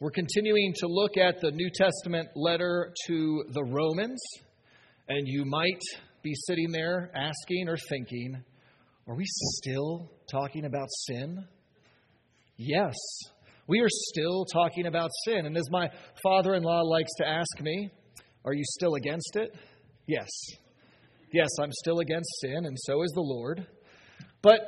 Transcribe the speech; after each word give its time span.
We're 0.00 0.12
continuing 0.12 0.74
to 0.76 0.86
look 0.86 1.16
at 1.16 1.40
the 1.40 1.50
New 1.50 1.68
Testament 1.74 2.28
letter 2.36 2.92
to 3.08 3.44
the 3.52 3.64
Romans, 3.64 4.22
and 5.08 5.26
you 5.26 5.44
might 5.44 5.80
be 6.22 6.34
sitting 6.46 6.70
there 6.70 7.10
asking 7.16 7.68
or 7.68 7.76
thinking, 7.88 8.40
are 9.08 9.16
we 9.16 9.24
still 9.26 10.08
talking 10.30 10.66
about 10.66 10.86
sin? 11.08 11.44
Yes, 12.58 12.94
we 13.66 13.80
are 13.80 13.88
still 13.88 14.44
talking 14.44 14.86
about 14.86 15.10
sin. 15.24 15.46
And 15.46 15.56
as 15.56 15.68
my 15.68 15.90
father 16.22 16.54
in 16.54 16.62
law 16.62 16.82
likes 16.82 17.10
to 17.18 17.26
ask 17.26 17.60
me, 17.60 17.90
are 18.44 18.54
you 18.54 18.62
still 18.64 18.94
against 18.94 19.34
it? 19.34 19.52
Yes. 20.06 20.28
Yes, 21.32 21.48
I'm 21.60 21.72
still 21.72 21.98
against 21.98 22.30
sin, 22.40 22.66
and 22.66 22.76
so 22.82 23.02
is 23.02 23.10
the 23.16 23.20
Lord. 23.20 23.66
But 24.42 24.60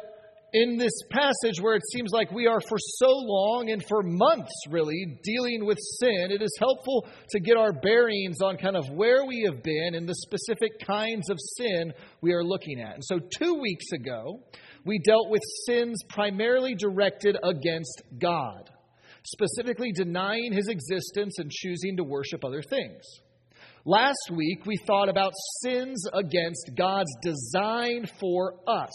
in 0.52 0.76
this 0.76 0.92
passage 1.10 1.60
where 1.60 1.76
it 1.76 1.82
seems 1.92 2.10
like 2.12 2.30
we 2.32 2.46
are 2.46 2.60
for 2.60 2.78
so 2.78 3.08
long 3.08 3.70
and 3.70 3.84
for 3.86 4.02
months 4.02 4.52
really 4.68 5.18
dealing 5.22 5.64
with 5.64 5.78
sin, 6.00 6.30
it 6.30 6.42
is 6.42 6.54
helpful 6.58 7.06
to 7.30 7.40
get 7.40 7.56
our 7.56 7.72
bearings 7.72 8.38
on 8.42 8.56
kind 8.56 8.76
of 8.76 8.88
where 8.90 9.24
we 9.24 9.44
have 9.46 9.62
been 9.62 9.94
and 9.94 10.08
the 10.08 10.14
specific 10.14 10.72
kinds 10.86 11.30
of 11.30 11.38
sin 11.58 11.92
we 12.20 12.32
are 12.32 12.44
looking 12.44 12.80
at. 12.80 12.94
And 12.94 13.04
so, 13.04 13.18
two 13.38 13.54
weeks 13.60 13.86
ago, 13.92 14.40
we 14.84 14.98
dealt 14.98 15.30
with 15.30 15.42
sins 15.66 16.02
primarily 16.08 16.74
directed 16.74 17.36
against 17.42 18.02
God, 18.18 18.70
specifically 19.24 19.92
denying 19.92 20.52
his 20.52 20.68
existence 20.68 21.38
and 21.38 21.50
choosing 21.50 21.96
to 21.98 22.04
worship 22.04 22.44
other 22.44 22.62
things. 22.62 23.02
Last 23.84 24.30
week, 24.30 24.66
we 24.66 24.76
thought 24.86 25.08
about 25.08 25.32
sins 25.62 26.04
against 26.12 26.72
God's 26.76 27.14
design 27.22 28.06
for 28.20 28.56
us 28.66 28.90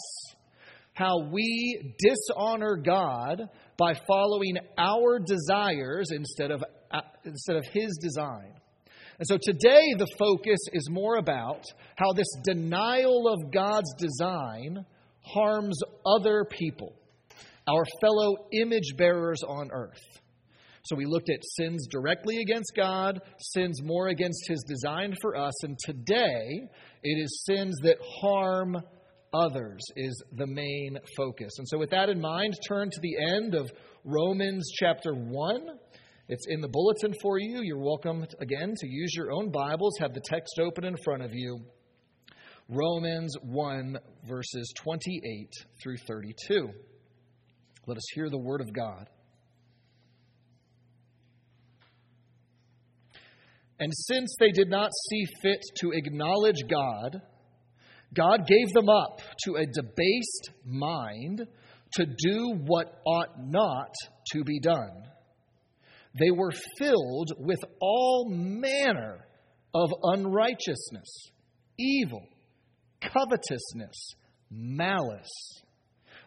how 0.96 1.18
we 1.30 1.94
dishonor 1.98 2.76
God 2.76 3.42
by 3.76 3.92
following 4.08 4.56
our 4.78 5.18
desires 5.18 6.08
instead 6.10 6.50
of, 6.50 6.64
uh, 6.90 7.00
instead 7.24 7.56
of 7.56 7.64
His 7.70 7.98
design. 8.00 8.54
And 9.18 9.28
so 9.28 9.36
today 9.40 9.94
the 9.98 10.08
focus 10.18 10.58
is 10.72 10.88
more 10.90 11.16
about 11.16 11.62
how 11.96 12.12
this 12.14 12.30
denial 12.44 13.28
of 13.28 13.52
God's 13.52 13.92
design 13.98 14.86
harms 15.20 15.78
other 16.06 16.46
people, 16.50 16.94
our 17.68 17.84
fellow 18.00 18.48
image 18.52 18.96
bearers 18.96 19.42
on 19.46 19.68
earth. 19.72 20.00
So 20.84 20.96
we 20.96 21.04
looked 21.04 21.28
at 21.28 21.40
sins 21.42 21.88
directly 21.90 22.40
against 22.40 22.72
God, 22.74 23.20
sins 23.38 23.82
more 23.82 24.08
against 24.08 24.48
His 24.48 24.64
design 24.66 25.14
for 25.20 25.36
us, 25.36 25.62
and 25.62 25.76
today 25.84 26.70
it 27.02 27.22
is 27.22 27.44
sins 27.44 27.76
that 27.82 27.98
harm 28.22 28.78
others 29.32 29.82
is 29.96 30.22
the 30.32 30.46
main 30.46 30.98
focus. 31.16 31.52
And 31.58 31.68
so, 31.68 31.78
with 31.78 31.90
that 31.90 32.08
in 32.08 32.20
mind, 32.20 32.54
turn 32.68 32.90
to 32.90 33.00
the 33.00 33.16
end 33.34 33.54
of 33.54 33.70
Romans 34.04 34.70
chapter 34.78 35.14
1. 35.14 35.66
It's 36.28 36.46
in 36.48 36.60
the 36.60 36.68
bulletin 36.68 37.14
for 37.22 37.38
you. 37.38 37.60
You're 37.62 37.78
welcome, 37.78 38.26
again, 38.40 38.74
to 38.76 38.88
use 38.88 39.12
your 39.14 39.30
own 39.32 39.50
Bibles, 39.50 39.96
have 40.00 40.12
the 40.12 40.22
text 40.24 40.58
open 40.60 40.84
in 40.84 40.96
front 41.04 41.22
of 41.22 41.32
you. 41.32 41.60
Romans 42.68 43.32
1, 43.42 43.96
verses 44.24 44.72
28 44.82 45.50
through 45.80 45.96
32. 46.08 46.68
Let 47.86 47.96
us 47.96 48.06
hear 48.14 48.28
the 48.28 48.38
word 48.38 48.60
of 48.60 48.72
God. 48.72 49.08
And 53.78 53.92
since 53.94 54.34
they 54.40 54.50
did 54.50 54.68
not 54.68 54.90
see 55.08 55.24
fit 55.42 55.62
to 55.80 55.92
acknowledge 55.92 56.62
God, 56.68 57.20
God 58.14 58.46
gave 58.46 58.72
them 58.72 58.88
up 58.88 59.20
to 59.44 59.56
a 59.56 59.66
debased 59.66 60.50
mind 60.64 61.46
to 61.92 62.06
do 62.06 62.54
what 62.66 63.00
ought 63.06 63.44
not 63.44 63.94
to 64.32 64.44
be 64.44 64.60
done. 64.60 65.02
They 66.18 66.30
were 66.30 66.52
filled 66.78 67.32
with 67.38 67.58
all 67.80 68.26
manner 68.30 69.26
of 69.74 69.90
unrighteousness, 70.02 71.30
evil, 71.78 72.26
covetousness, 73.02 74.14
malice. 74.50 75.62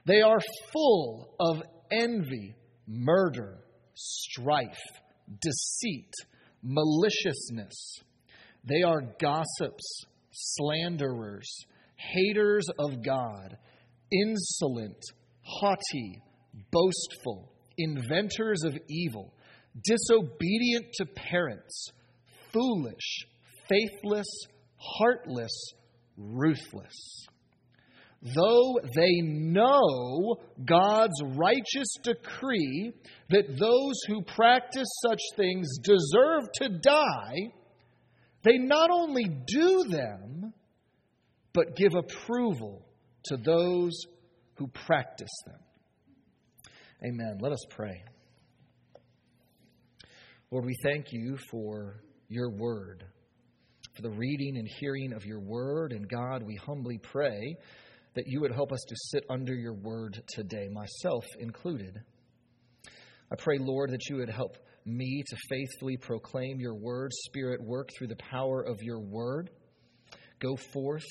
They 0.06 0.22
are 0.22 0.40
full 0.72 1.35
of 1.40 1.61
envy, 1.91 2.56
murder, 2.88 3.59
strife, 3.96 4.78
deceit, 5.41 6.13
maliciousness. 6.63 8.00
They 8.63 8.84
are 8.84 9.01
gossips, 9.19 10.06
slanderers 10.39 11.66
haters 12.00 12.66
of 12.79 13.03
God, 13.03 13.57
insolent, 14.11 15.03
haughty, 15.41 16.22
boastful, 16.72 17.51
inventors 17.77 18.63
of 18.63 18.78
evil, 18.89 19.33
disobedient 19.85 20.85
to 20.94 21.05
parents, 21.05 21.89
foolish, 22.51 23.25
faithless, 23.67 24.28
heartless, 24.78 25.73
ruthless. 26.17 27.25
Though 28.22 28.79
they 28.95 29.22
know 29.22 30.38
God's 30.66 31.22
righteous 31.38 31.88
decree 32.03 32.91
that 33.29 33.57
those 33.57 33.95
who 34.07 34.23
practice 34.23 34.89
such 35.07 35.22
things 35.38 35.78
deserve 35.81 36.49
to 36.55 36.69
die, 36.69 37.53
they 38.44 38.57
not 38.57 38.89
only 38.91 39.25
do 39.25 39.85
them, 39.89 40.53
but 41.53 41.75
give 41.75 41.95
approval 41.95 42.85
to 43.25 43.38
those 43.38 43.94
who 44.55 44.67
practice 44.67 45.31
them. 45.45 45.59
Amen. 47.05 47.38
Let 47.41 47.51
us 47.51 47.63
pray. 47.69 48.03
Lord, 50.51 50.66
we 50.66 50.75
thank 50.83 51.07
you 51.11 51.38
for 51.51 52.01
your 52.28 52.49
word, 52.49 53.05
for 53.95 54.01
the 54.01 54.09
reading 54.09 54.57
and 54.57 54.67
hearing 54.79 55.13
of 55.13 55.25
your 55.25 55.39
word. 55.39 55.91
And 55.91 56.09
God, 56.09 56.44
we 56.44 56.55
humbly 56.55 56.97
pray 56.97 57.57
that 58.16 58.25
you 58.28 58.41
would 58.41 58.51
help 58.51 58.72
us 58.72 58.83
to 58.88 58.95
sit 59.11 59.25
under 59.29 59.53
your 59.53 59.75
word 59.75 60.22
today, 60.28 60.67
myself 60.72 61.25
included. 61.39 61.99
I 63.31 63.35
pray, 63.38 63.57
Lord, 63.59 63.91
that 63.91 64.09
you 64.09 64.17
would 64.17 64.29
help 64.29 64.57
me 64.89 65.23
to 65.27 65.38
faithfully 65.50 65.97
proclaim 65.97 66.59
your 66.59 66.75
word, 66.75 67.11
Spirit, 67.13 67.61
work 67.61 67.89
through 67.97 68.07
the 68.07 68.16
power 68.16 68.61
of 68.61 68.81
your 68.81 69.00
word. 69.00 69.50
Go 70.39 70.55
forth 70.73 71.05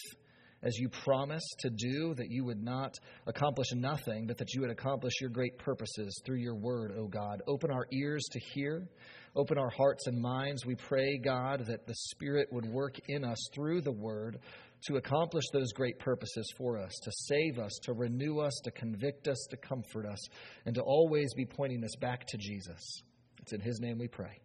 as 0.62 0.76
you 0.76 0.88
promised 0.88 1.56
to 1.60 1.70
do, 1.70 2.14
that 2.14 2.30
you 2.30 2.44
would 2.44 2.62
not 2.62 2.94
accomplish 3.26 3.68
nothing, 3.74 4.26
but 4.26 4.38
that 4.38 4.52
you 4.54 4.60
would 4.60 4.70
accomplish 4.70 5.14
your 5.20 5.30
great 5.30 5.56
purposes 5.58 6.20
through 6.26 6.38
your 6.38 6.56
word, 6.56 6.92
O 6.98 7.06
God. 7.06 7.42
Open 7.46 7.70
our 7.70 7.86
ears 7.92 8.24
to 8.32 8.40
hear, 8.40 8.88
open 9.36 9.56
our 9.56 9.70
hearts 9.70 10.06
and 10.08 10.20
minds. 10.20 10.66
We 10.66 10.74
pray, 10.74 11.18
God, 11.18 11.66
that 11.66 11.86
the 11.86 11.94
Spirit 11.94 12.48
would 12.50 12.66
work 12.66 12.96
in 13.06 13.24
us 13.24 13.38
through 13.54 13.82
the 13.82 13.92
word 13.92 14.40
to 14.86 14.96
accomplish 14.96 15.44
those 15.52 15.72
great 15.72 15.98
purposes 15.98 16.52
for 16.56 16.78
us, 16.78 16.92
to 17.02 17.10
save 17.12 17.58
us, 17.58 17.72
to 17.82 17.92
renew 17.92 18.38
us, 18.40 18.60
to 18.64 18.70
convict 18.70 19.28
us, 19.28 19.46
to 19.50 19.56
comfort 19.56 20.06
us, 20.06 20.20
and 20.66 20.74
to 20.74 20.82
always 20.82 21.34
be 21.34 21.44
pointing 21.44 21.84
us 21.84 21.94
back 22.00 22.26
to 22.26 22.36
Jesus. 22.36 23.02
It's 23.48 23.54
in 23.54 23.60
His 23.62 23.80
name 23.80 23.96
we 23.96 24.08
pray. 24.08 24.42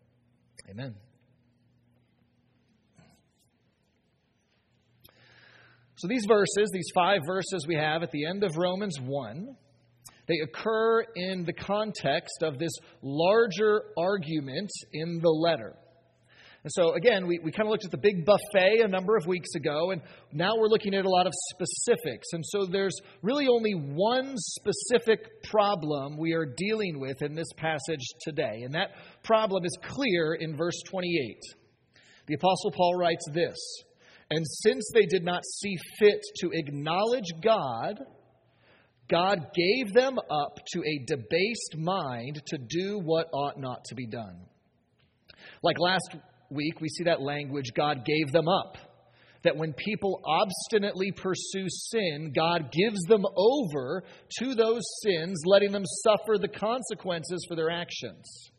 Amen. 0.69 0.95
So 5.95 6.07
these 6.07 6.23
verses, 6.25 6.69
these 6.71 6.87
five 6.95 7.19
verses 7.27 7.65
we 7.67 7.75
have 7.75 8.01
at 8.01 8.11
the 8.11 8.25
end 8.25 8.45
of 8.45 8.55
Romans 8.55 8.97
1, 9.01 9.57
they 10.27 10.35
occur 10.41 11.01
in 11.17 11.43
the 11.43 11.51
context 11.51 12.43
of 12.43 12.59
this 12.59 12.71
larger 13.01 13.83
argument 13.97 14.71
in 14.93 15.19
the 15.21 15.29
letter. 15.29 15.75
And 16.63 16.71
so, 16.71 16.93
again, 16.93 17.27
we, 17.27 17.39
we 17.43 17.51
kind 17.51 17.67
of 17.67 17.71
looked 17.71 17.83
at 17.83 17.91
the 17.91 17.97
big 17.97 18.25
buffet 18.25 18.81
a 18.83 18.87
number 18.87 19.17
of 19.17 19.27
weeks 19.27 19.53
ago, 19.55 19.91
and 19.91 20.01
now 20.31 20.55
we're 20.57 20.69
looking 20.69 20.93
at 20.93 21.03
a 21.03 21.09
lot 21.09 21.27
of 21.27 21.33
specifics. 21.51 22.27
And 22.31 22.43
so, 22.45 22.65
there's 22.65 22.97
really 23.21 23.47
only 23.47 23.73
one 23.73 24.33
specific 24.37 25.43
problem 25.43 26.17
we 26.17 26.33
are 26.33 26.45
dealing 26.45 27.01
with 27.01 27.21
in 27.21 27.35
this 27.35 27.51
passage 27.57 28.05
today, 28.21 28.61
and 28.63 28.73
that 28.75 28.91
problem 29.23 29.65
is 29.65 29.77
clear 29.83 30.37
in 30.39 30.55
verse 30.55 30.79
28. 30.89 31.41
The 32.27 32.35
Apostle 32.35 32.71
Paul 32.71 32.95
writes 32.95 33.25
this 33.33 33.57
and 34.35 34.45
since 34.47 34.89
they 34.93 35.05
did 35.05 35.23
not 35.23 35.43
see 35.45 35.75
fit 35.99 36.19
to 36.39 36.49
acknowledge 36.53 37.29
God, 37.43 37.99
God 39.07 39.37
gave 39.53 39.93
them 39.93 40.17
up 40.17 40.57
to 40.73 40.79
a 40.79 41.05
debased 41.05 41.77
mind 41.77 42.41
to 42.47 42.57
do 42.57 42.99
what 42.99 43.27
ought 43.31 43.59
not 43.59 43.83
to 43.85 43.95
be 43.95 44.07
done. 44.07 44.39
Like 45.61 45.77
last 45.77 46.15
week, 46.53 46.79
we 46.81 46.89
see 46.89 47.03
that 47.05 47.21
language 47.21 47.73
God 47.75 48.05
gave 48.05 48.31
them 48.31 48.47
up. 48.47 48.77
That 49.43 49.57
when 49.57 49.73
people 49.73 50.21
obstinately 50.25 51.11
pursue 51.11 51.67
sin, 51.67 52.31
God 52.33 52.71
gives 52.71 53.01
them 53.09 53.25
over 53.35 54.03
to 54.39 54.55
those 54.55 54.83
sins, 55.01 55.41
letting 55.45 55.73
them 55.73 55.83
suffer 56.03 56.37
the 56.39 56.47
consequences 56.47 57.45
for 57.49 57.55
their 57.55 57.69
actions. 57.69 58.51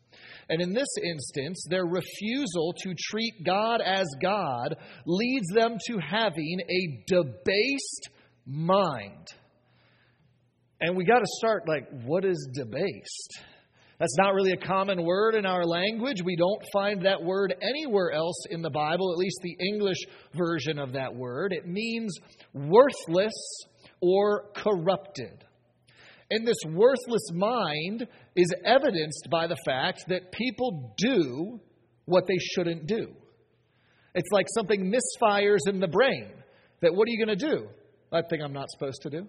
And 0.47 0.61
in 0.61 0.73
this 0.73 0.87
instance, 1.03 1.65
their 1.69 1.85
refusal 1.85 2.73
to 2.83 2.93
treat 3.09 3.33
God 3.43 3.81
as 3.81 4.05
God 4.21 4.75
leads 5.07 5.47
them 5.47 5.77
to 5.87 5.97
having 5.97 6.59
a 6.69 7.03
debased 7.07 8.09
mind. 8.45 9.27
And 10.79 10.95
we 10.95 11.03
got 11.03 11.19
to 11.19 11.27
start 11.39 11.67
like, 11.67 11.87
what 12.03 12.25
is 12.25 12.47
debased? 12.53 13.39
That's 13.99 14.17
not 14.17 14.33
really 14.33 14.51
a 14.51 14.57
common 14.57 15.03
word 15.05 15.35
in 15.35 15.45
our 15.45 15.65
language. 15.65 16.21
We 16.23 16.35
don't 16.35 16.61
find 16.73 17.05
that 17.05 17.23
word 17.23 17.55
anywhere 17.61 18.11
else 18.11 18.45
in 18.49 18.61
the 18.61 18.69
Bible, 18.69 19.11
at 19.11 19.17
least 19.17 19.39
the 19.41 19.55
English 19.71 19.99
version 20.33 20.79
of 20.79 20.93
that 20.93 21.15
word. 21.15 21.53
It 21.53 21.65
means 21.65 22.13
worthless 22.53 23.33
or 24.01 24.51
corrupted. 24.55 25.45
And 26.29 26.45
this 26.45 26.57
worthless 26.67 27.31
mind 27.31 28.07
is 28.35 28.53
evidenced 28.65 29.27
by 29.31 29.47
the 29.47 29.57
fact 29.65 30.05
that 30.09 30.31
people 30.31 30.93
do 30.97 31.59
what 32.05 32.27
they 32.27 32.37
shouldn't 32.37 32.87
do. 32.87 33.13
It's 34.13 34.31
like 34.31 34.47
something 34.55 34.91
misfires 34.91 35.67
in 35.67 35.79
the 35.79 35.87
brain. 35.87 36.31
That 36.81 36.93
what 36.93 37.07
are 37.07 37.11
you 37.11 37.25
going 37.25 37.37
to 37.37 37.49
do? 37.49 37.67
That 38.11 38.29
thing 38.29 38.41
I'm 38.41 38.53
not 38.53 38.69
supposed 38.71 39.01
to 39.03 39.09
do. 39.09 39.27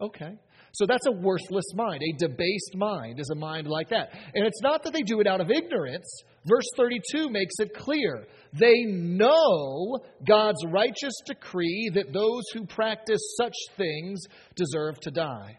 Okay. 0.00 0.38
So 0.76 0.84
that's 0.86 1.06
a 1.06 1.12
worthless 1.12 1.72
mind. 1.74 2.02
A 2.02 2.18
debased 2.18 2.74
mind 2.74 3.18
is 3.18 3.30
a 3.30 3.34
mind 3.34 3.66
like 3.66 3.88
that. 3.88 4.10
And 4.34 4.46
it's 4.46 4.60
not 4.60 4.82
that 4.82 4.92
they 4.92 5.00
do 5.00 5.20
it 5.20 5.26
out 5.26 5.40
of 5.40 5.50
ignorance. 5.50 6.06
Verse 6.44 6.66
32 6.76 7.30
makes 7.30 7.54
it 7.60 7.74
clear. 7.74 8.26
They 8.52 8.84
know 8.84 10.00
God's 10.28 10.62
righteous 10.66 11.14
decree 11.24 11.90
that 11.94 12.12
those 12.12 12.42
who 12.52 12.66
practice 12.66 13.22
such 13.38 13.54
things 13.78 14.20
deserve 14.54 15.00
to 15.00 15.10
die. 15.10 15.56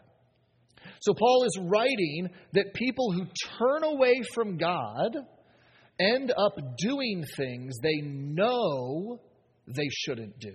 So 1.00 1.14
Paul 1.14 1.44
is 1.44 1.58
writing 1.68 2.28
that 2.52 2.74
people 2.74 3.10
who 3.10 3.26
turn 3.58 3.82
away 3.82 4.22
from 4.32 4.56
God 4.56 5.16
end 5.98 6.30
up 6.30 6.56
doing 6.78 7.24
things 7.36 7.74
they 7.82 8.02
know 8.02 9.18
they 9.66 9.88
shouldn't 9.90 10.38
do. 10.38 10.54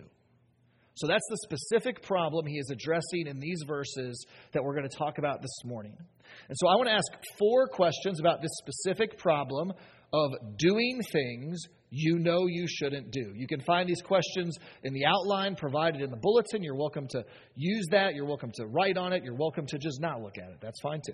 So 0.96 1.08
that's 1.08 1.26
the 1.30 1.38
specific 1.44 2.04
problem 2.04 2.46
he 2.46 2.58
is 2.58 2.70
addressing 2.70 3.28
in 3.28 3.40
these 3.40 3.64
verses 3.68 4.26
that 4.54 4.64
we're 4.64 4.76
going 4.76 4.88
to 4.88 4.98
talk 4.98 5.18
about 5.18 5.42
this 5.42 5.58
morning. 5.66 5.98
And 5.98 6.58
so 6.58 6.68
I 6.68 6.76
want 6.76 6.88
to 6.88 6.94
ask 6.94 7.12
four 7.40 7.68
questions 7.68 8.20
about 8.20 8.42
this 8.42 8.52
specific 8.58 9.18
problem 9.18 9.74
of 10.14 10.32
doing 10.58 11.02
things 11.12 11.64
you 11.90 12.20
know 12.20 12.46
you 12.48 12.66
shouldn't 12.68 13.12
do. 13.12 13.34
You 13.36 13.48
can 13.48 13.62
find 13.62 13.90
these 13.90 14.02
questions 14.02 14.58
in 14.84 14.94
the 14.94 15.06
outline 15.06 15.56
provided 15.56 16.02
in 16.02 16.12
the 16.12 16.18
bulletin. 16.18 16.64
You're 16.64 16.76
welcome 16.76 17.08
to 17.10 17.24
use 17.56 17.88
that. 17.92 18.14
You're 18.14 18.26
welcome 18.26 18.52
to 18.56 18.66
write 18.66 18.98
on 18.98 19.14
it. 19.14 19.24
You're 19.24 19.36
welcome 19.36 19.66
to 19.68 19.78
just 19.78 20.00
not 20.00 20.22
look 20.22 20.38
at 20.38 20.50
it. 20.50 20.58
That's 20.62 20.80
fine 20.82 21.02
too. 21.06 21.14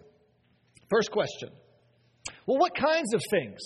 First 0.89 1.11
question 1.11 1.49
Well, 2.45 2.57
what 2.57 2.75
kinds 2.75 3.13
of 3.13 3.21
things 3.29 3.59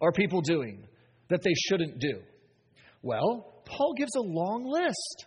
are 0.00 0.12
people 0.12 0.40
doing 0.40 0.86
that 1.28 1.42
they 1.42 1.54
shouldn't 1.54 2.00
do? 2.00 2.20
Well, 3.02 3.62
Paul 3.64 3.94
gives 3.96 4.14
a 4.16 4.20
long 4.20 4.64
list. 4.64 5.26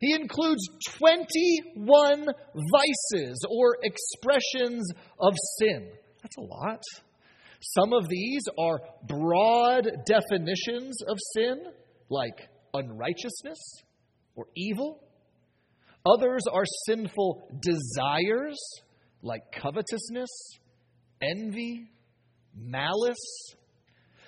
He 0.00 0.14
includes 0.14 0.60
21 0.98 2.26
vices 2.54 3.44
or 3.50 3.76
expressions 3.82 4.88
of 5.18 5.34
sin. 5.58 5.90
That's 6.22 6.36
a 6.36 6.42
lot. 6.42 6.82
Some 7.60 7.92
of 7.92 8.08
these 8.08 8.42
are 8.58 8.80
broad 9.08 9.88
definitions 10.06 11.02
of 11.02 11.16
sin, 11.34 11.58
like 12.08 12.48
unrighteousness 12.74 13.58
or 14.36 14.46
evil. 14.56 15.00
Others 16.06 16.42
are 16.52 16.64
sinful 16.86 17.48
desires, 17.60 18.58
like 19.22 19.42
covetousness, 19.52 20.30
envy, 21.20 21.90
malice. 22.56 23.54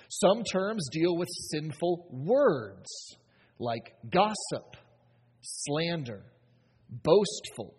Some 0.09 0.43
terms 0.43 0.89
deal 0.91 1.15
with 1.15 1.29
sinful 1.51 2.07
words, 2.11 2.89
like 3.57 3.93
gossip 4.11 4.75
slander, 5.41 6.23
boastful. 6.89 7.73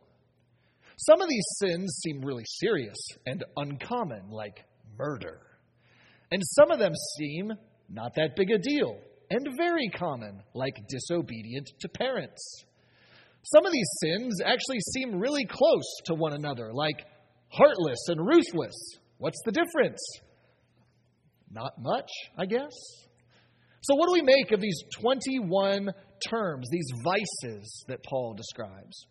Some 0.96 1.20
of 1.20 1.28
these 1.28 1.46
sins 1.58 2.00
seem 2.04 2.24
really 2.24 2.44
serious 2.46 2.98
and 3.26 3.44
uncommon, 3.56 4.30
like 4.30 4.64
murder. 4.98 5.40
And 6.30 6.42
some 6.44 6.70
of 6.70 6.78
them 6.78 6.92
seem 7.18 7.52
not 7.88 8.14
that 8.16 8.36
big 8.36 8.50
a 8.50 8.58
deal 8.58 8.98
and 9.30 9.48
very 9.56 9.88
common, 9.88 10.42
like 10.54 10.74
disobedient 10.88 11.70
to 11.80 11.88
parents. 11.88 12.64
Some 13.44 13.66
of 13.66 13.72
these 13.72 13.88
sins 14.02 14.40
actually 14.44 14.80
seem 14.94 15.18
really 15.18 15.44
close 15.46 15.96
to 16.06 16.14
one 16.14 16.32
another, 16.32 16.72
like 16.72 17.04
heartless 17.48 18.08
and 18.08 18.20
ruthless. 18.20 18.74
What's 19.18 19.40
the 19.44 19.52
difference? 19.52 20.00
Not 21.50 21.72
much, 21.78 22.10
I 22.38 22.46
guess. 22.46 22.72
So, 23.82 23.96
what 23.96 24.06
do 24.06 24.12
we 24.12 24.22
make 24.22 24.52
of 24.52 24.60
these 24.60 24.80
21 25.00 25.90
terms, 26.28 26.68
these 26.70 26.88
vices 27.04 27.84
that 27.88 28.02
Paul 28.04 28.34
describes? 28.34 29.06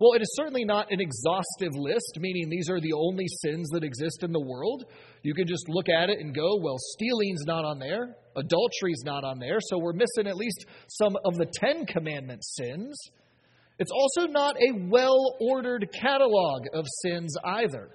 Well, 0.00 0.12
it 0.12 0.22
is 0.22 0.32
certainly 0.36 0.64
not 0.64 0.92
an 0.92 1.00
exhaustive 1.00 1.74
list, 1.74 2.18
meaning 2.20 2.48
these 2.48 2.70
are 2.70 2.80
the 2.80 2.92
only 2.92 3.26
sins 3.42 3.68
that 3.70 3.82
exist 3.82 4.22
in 4.22 4.32
the 4.32 4.40
world. 4.40 4.84
You 5.22 5.34
can 5.34 5.46
just 5.46 5.68
look 5.68 5.88
at 5.88 6.08
it 6.08 6.20
and 6.20 6.34
go, 6.34 6.56
well, 6.60 6.76
stealing's 6.78 7.44
not 7.44 7.64
on 7.64 7.78
there, 7.78 8.16
adultery's 8.36 9.02
not 9.04 9.24
on 9.24 9.38
there, 9.38 9.58
so 9.60 9.78
we're 9.78 9.94
missing 9.94 10.28
at 10.28 10.36
least 10.36 10.66
some 10.88 11.16
of 11.24 11.34
the 11.36 11.46
Ten 11.52 11.84
Commandment 11.86 12.44
sins. 12.44 12.96
It's 13.80 13.90
also 13.90 14.30
not 14.30 14.56
a 14.56 14.86
well 14.88 15.36
ordered 15.40 15.88
catalog 15.92 16.66
of 16.72 16.84
sins 17.02 17.34
either. 17.44 17.90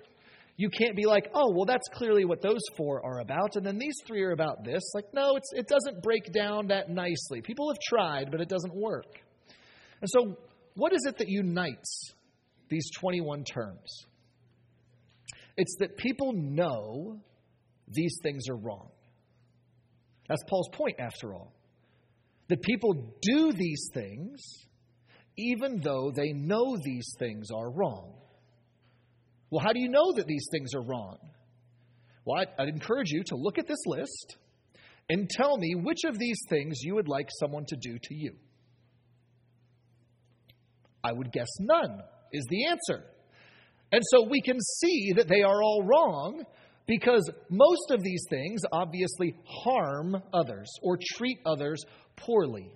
You 0.56 0.70
can't 0.70 0.96
be 0.96 1.06
like, 1.06 1.30
oh, 1.34 1.52
well, 1.54 1.66
that's 1.66 1.88
clearly 1.94 2.26
what 2.26 2.42
those 2.42 2.62
four 2.78 3.04
are 3.04 3.20
about, 3.20 3.56
and 3.56 3.66
then 3.66 3.80
these 3.80 3.96
three 4.06 4.22
are 4.22 4.32
about 4.32 4.64
this. 4.64 4.84
Like, 4.94 5.06
no, 5.14 5.36
it's, 5.36 5.52
it 5.54 5.68
doesn't 5.68 6.04
break 6.04 6.32
down 6.32 6.68
that 6.68 6.90
nicely. 6.90 7.42
People 7.42 7.70
have 7.70 7.80
tried, 7.88 8.30
but 8.30 8.40
it 8.40 8.50
doesn't 8.50 8.74
work. 8.76 9.20
And 10.02 10.10
so, 10.10 10.38
what 10.76 10.94
is 10.94 11.06
it 11.08 11.18
that 11.18 11.28
unites 11.28 12.14
these 12.70 12.90
21 13.00 13.46
terms? 13.46 14.06
It's 15.58 15.76
that 15.80 15.98
people 15.98 16.34
know 16.34 17.20
these 17.88 18.18
things 18.22 18.48
are 18.50 18.56
wrong. 18.56 18.90
That's 20.28 20.44
Paul's 20.48 20.70
point, 20.74 20.98
after 21.00 21.34
all. 21.34 21.54
That 22.50 22.62
people 22.62 23.14
do 23.22 23.52
these 23.54 23.90
things 23.94 24.40
even 25.38 25.82
though 25.82 26.12
they 26.12 26.32
know 26.32 26.78
these 26.84 27.16
things 27.18 27.50
are 27.52 27.72
wrong. 27.72 28.14
Well, 29.54 29.64
how 29.64 29.72
do 29.72 29.80
you 29.80 29.88
know 29.88 30.14
that 30.16 30.26
these 30.26 30.48
things 30.52 30.74
are 30.74 30.82
wrong? 30.82 31.20
Well, 32.26 32.42
I'd, 32.42 32.48
I'd 32.58 32.70
encourage 32.70 33.12
you 33.12 33.22
to 33.28 33.36
look 33.36 33.60
at 33.60 33.68
this 33.68 33.86
list 33.86 34.38
and 35.10 35.30
tell 35.30 35.58
me 35.58 35.76
which 35.76 36.06
of 36.08 36.18
these 36.18 36.40
things 36.50 36.80
you 36.82 36.96
would 36.96 37.08
like 37.08 37.30
someone 37.40 37.64
to 37.68 37.76
do 37.76 38.00
to 38.02 38.16
you. 38.16 38.34
I 41.04 41.12
would 41.12 41.32
guess 41.32 41.50
none 41.60 42.02
is 42.32 42.48
the 42.50 42.66
answer. 42.66 43.04
And 43.92 44.02
so 44.10 44.24
we 44.28 44.42
can 44.42 44.60
see 44.60 45.14
that 45.18 45.28
they 45.28 45.44
are 45.44 45.62
all 45.62 45.84
wrong 45.84 46.44
because 46.88 47.30
most 47.52 47.92
of 47.92 48.02
these 48.02 48.26
things 48.32 48.62
obviously 48.72 49.36
harm 49.46 50.16
others 50.34 50.72
or 50.82 50.98
treat 51.16 51.38
others 51.46 51.86
poorly. 52.16 52.72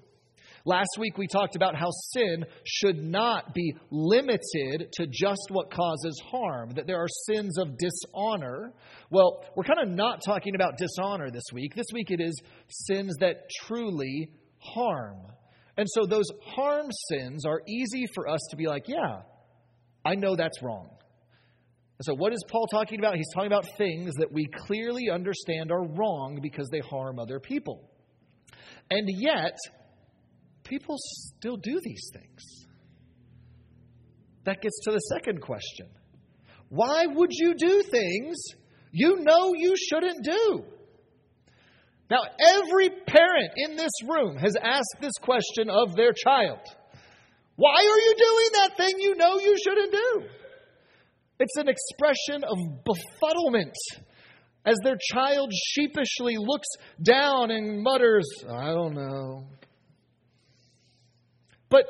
Last 0.68 0.98
week 1.00 1.18
we 1.18 1.28
talked 1.28 1.56
about 1.56 1.76
how 1.76 1.90
sin 2.12 2.44
should 2.66 3.02
not 3.02 3.54
be 3.54 3.74
limited 3.90 4.92
to 4.96 5.08
just 5.10 5.48
what 5.48 5.72
causes 5.72 6.22
harm, 6.30 6.72
that 6.72 6.86
there 6.86 6.98
are 6.98 7.08
sins 7.26 7.58
of 7.58 7.78
dishonor. 7.78 8.74
Well, 9.10 9.46
we're 9.56 9.64
kind 9.64 9.80
of 9.82 9.88
not 9.88 10.20
talking 10.26 10.56
about 10.56 10.78
dishonor 10.78 11.32
this 11.32 11.46
week. 11.54 11.74
This 11.74 11.86
week 11.94 12.12
it 12.12 12.20
is 12.20 12.42
sins 12.68 13.16
that 13.22 13.50
truly 13.66 14.30
harm. 14.58 15.20
And 15.78 15.88
so 15.90 16.06
those 16.06 16.30
harm 16.46 16.88
sins 17.12 17.46
are 17.46 17.62
easy 17.66 18.06
for 18.14 18.28
us 18.28 18.42
to 18.50 18.58
be 18.58 18.68
like, 18.68 18.90
yeah, 18.90 19.22
I 20.04 20.16
know 20.16 20.36
that's 20.36 20.62
wrong. 20.62 20.90
So, 22.02 22.14
what 22.14 22.34
is 22.34 22.44
Paul 22.52 22.68
talking 22.68 23.00
about? 23.00 23.16
He's 23.16 23.32
talking 23.34 23.48
about 23.48 23.70
things 23.78 24.16
that 24.16 24.34
we 24.34 24.46
clearly 24.68 25.10
understand 25.10 25.72
are 25.72 25.88
wrong 25.88 26.40
because 26.42 26.68
they 26.70 26.82
harm 26.82 27.20
other 27.20 27.40
people. 27.40 27.90
And 28.92 29.08
yet, 29.08 29.58
people 30.70 30.96
still 31.00 31.58
do 31.58 31.80
these 31.84 32.10
things. 32.14 32.68
That 34.46 34.62
gets 34.62 34.80
to 34.86 34.92
the 34.92 35.00
second 35.00 35.42
question 35.42 35.88
Why 36.70 37.06
would 37.06 37.32
you 37.32 37.56
do 37.56 37.84
things 37.84 38.38
you 38.92 39.18
know 39.20 39.54
you 39.54 39.76
shouldn't 39.76 40.24
do? 40.24 40.64
Now, 42.10 42.22
every 42.40 42.90
parent 42.90 43.52
in 43.58 43.76
this 43.76 43.92
room 44.08 44.38
has 44.38 44.56
asked 44.56 44.96
this 45.02 45.14
question 45.22 45.70
of 45.70 45.96
their 45.96 46.14
child 46.14 46.60
Why 47.56 47.76
are 47.76 48.00
you 48.00 48.16
doing 48.18 48.48
that 48.54 48.78
thing 48.78 48.96
you 49.00 49.16
know 49.16 49.40
you 49.40 49.58
shouldn't 49.62 49.92
do? 49.92 50.22
It's 51.40 51.58
an 51.58 51.68
expression 51.68 52.44
of 52.44 52.58
befuddlement 52.84 53.76
as 54.66 54.78
their 54.84 54.98
child 55.14 55.52
sheepishly 55.54 56.36
looks 56.38 56.68
down 57.04 57.52
and 57.52 57.82
mutters, 57.82 58.28
I 58.50 58.68
don't 58.68 58.96
know. 58.96 59.46
But 61.70 61.86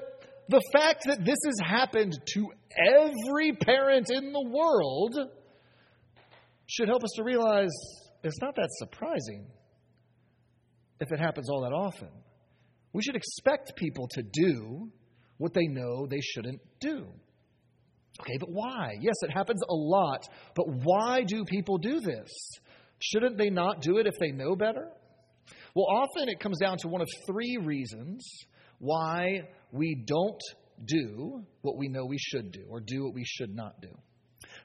the 0.49 0.61
fact 0.73 1.03
that 1.05 1.25
this 1.25 1.37
has 1.45 1.59
happened 1.63 2.13
to 2.33 2.51
every 2.95 3.53
parent 3.53 4.07
in 4.09 4.31
the 4.31 4.49
world 4.49 5.15
should 6.67 6.87
help 6.87 7.03
us 7.03 7.11
to 7.15 7.23
realize 7.23 7.71
it's 8.23 8.41
not 8.41 8.55
that 8.55 8.69
surprising 8.79 9.47
if 10.99 11.11
it 11.11 11.19
happens 11.19 11.49
all 11.49 11.61
that 11.61 11.73
often. 11.73 12.09
We 12.93 13.03
should 13.03 13.15
expect 13.15 13.75
people 13.75 14.07
to 14.11 14.23
do 14.23 14.89
what 15.37 15.53
they 15.53 15.67
know 15.67 16.07
they 16.07 16.21
shouldn't 16.21 16.61
do. 16.79 17.05
Okay, 18.19 18.37
but 18.39 18.49
why? 18.49 18.93
Yes, 18.99 19.15
it 19.21 19.31
happens 19.31 19.61
a 19.61 19.75
lot, 19.75 20.27
but 20.55 20.65
why 20.83 21.23
do 21.23 21.45
people 21.45 21.77
do 21.77 21.99
this? 21.99 22.29
Shouldn't 22.99 23.37
they 23.37 23.51
not 23.51 23.81
do 23.81 23.97
it 23.97 24.07
if 24.07 24.15
they 24.19 24.31
know 24.31 24.55
better? 24.55 24.89
Well, 25.75 25.85
often 25.85 26.27
it 26.29 26.39
comes 26.39 26.57
down 26.59 26.77
to 26.79 26.87
one 26.87 27.01
of 27.01 27.07
three 27.27 27.57
reasons 27.61 28.27
why 28.79 29.41
we 29.71 30.03
don't 30.05 30.41
do 30.85 31.43
what 31.61 31.77
we 31.77 31.87
know 31.87 32.05
we 32.05 32.17
should 32.19 32.51
do 32.51 32.65
or 32.69 32.79
do 32.79 33.05
what 33.05 33.13
we 33.13 33.23
should 33.25 33.55
not 33.55 33.81
do. 33.81 33.89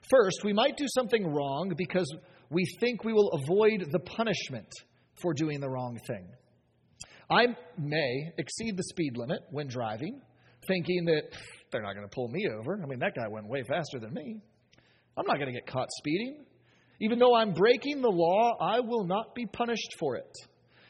First, 0.09 0.43
we 0.43 0.53
might 0.53 0.77
do 0.77 0.85
something 0.87 1.25
wrong 1.25 1.73
because 1.75 2.11
we 2.49 2.65
think 2.79 3.03
we 3.03 3.13
will 3.13 3.31
avoid 3.31 3.87
the 3.91 3.99
punishment 3.99 4.69
for 5.21 5.33
doing 5.33 5.59
the 5.59 5.69
wrong 5.69 5.99
thing. 6.07 6.27
I 7.29 7.47
may 7.77 8.31
exceed 8.37 8.77
the 8.77 8.83
speed 8.83 9.17
limit 9.17 9.41
when 9.49 9.67
driving, 9.67 10.21
thinking 10.67 11.05
that 11.05 11.23
they're 11.71 11.81
not 11.81 11.95
going 11.95 12.07
to 12.07 12.13
pull 12.13 12.27
me 12.27 12.47
over. 12.59 12.79
I 12.81 12.85
mean, 12.85 12.99
that 12.99 13.15
guy 13.15 13.27
went 13.27 13.47
way 13.47 13.63
faster 13.63 13.99
than 13.99 14.13
me. 14.13 14.41
I'm 15.17 15.25
not 15.25 15.37
going 15.37 15.47
to 15.47 15.53
get 15.53 15.67
caught 15.67 15.87
speeding. 15.97 16.45
Even 16.99 17.19
though 17.19 17.35
I'm 17.35 17.53
breaking 17.53 18.01
the 18.01 18.09
law, 18.09 18.57
I 18.59 18.79
will 18.79 19.05
not 19.05 19.33
be 19.35 19.45
punished 19.45 19.95
for 19.99 20.15
it. 20.15 20.31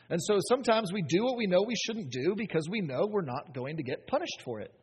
And 0.10 0.22
so 0.22 0.40
sometimes 0.48 0.92
we 0.94 1.02
do 1.02 1.24
what 1.24 1.38
we 1.38 1.48
know 1.48 1.64
we 1.66 1.76
shouldn't 1.76 2.12
do 2.12 2.36
because 2.36 2.68
we 2.70 2.82
know 2.82 3.08
we're 3.10 3.22
not 3.22 3.54
going 3.54 3.78
to 3.78 3.84
get 3.84 4.08
punished 4.08 4.42
for 4.44 4.60
it. 4.60 4.74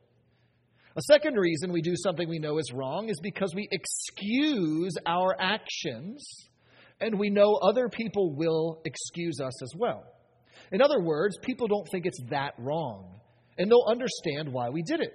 A 0.97 1.03
second 1.03 1.35
reason 1.35 1.73
we 1.73 1.83
do 1.83 1.95
something 1.97 2.29
we 2.29 2.39
know 2.39 2.59
is 2.59 2.73
wrong 2.73 3.09
is 3.09 3.21
because 3.21 3.55
we 3.55 3.69
excuse 3.71 4.95
our 5.07 5.37
actions 5.39 6.27
and 7.00 7.19
we 7.19 7.31
know 7.31 7.55
other 7.62 7.89
people 7.89 8.35
will 8.35 8.81
excuse 8.85 9.41
us 9.41 9.62
as 9.62 9.73
well. 9.77 10.05
In 10.73 10.83
other 10.83 11.00
words, 11.00 11.37
people 11.43 11.69
don't 11.69 11.87
think 11.93 12.07
it's 12.07 12.21
that 12.31 12.55
wrong 12.59 13.21
and 13.57 13.71
they'll 13.71 13.87
understand 13.89 14.53
why 14.53 14.71
we 14.71 14.83
did 14.83 15.00
it. 15.00 15.12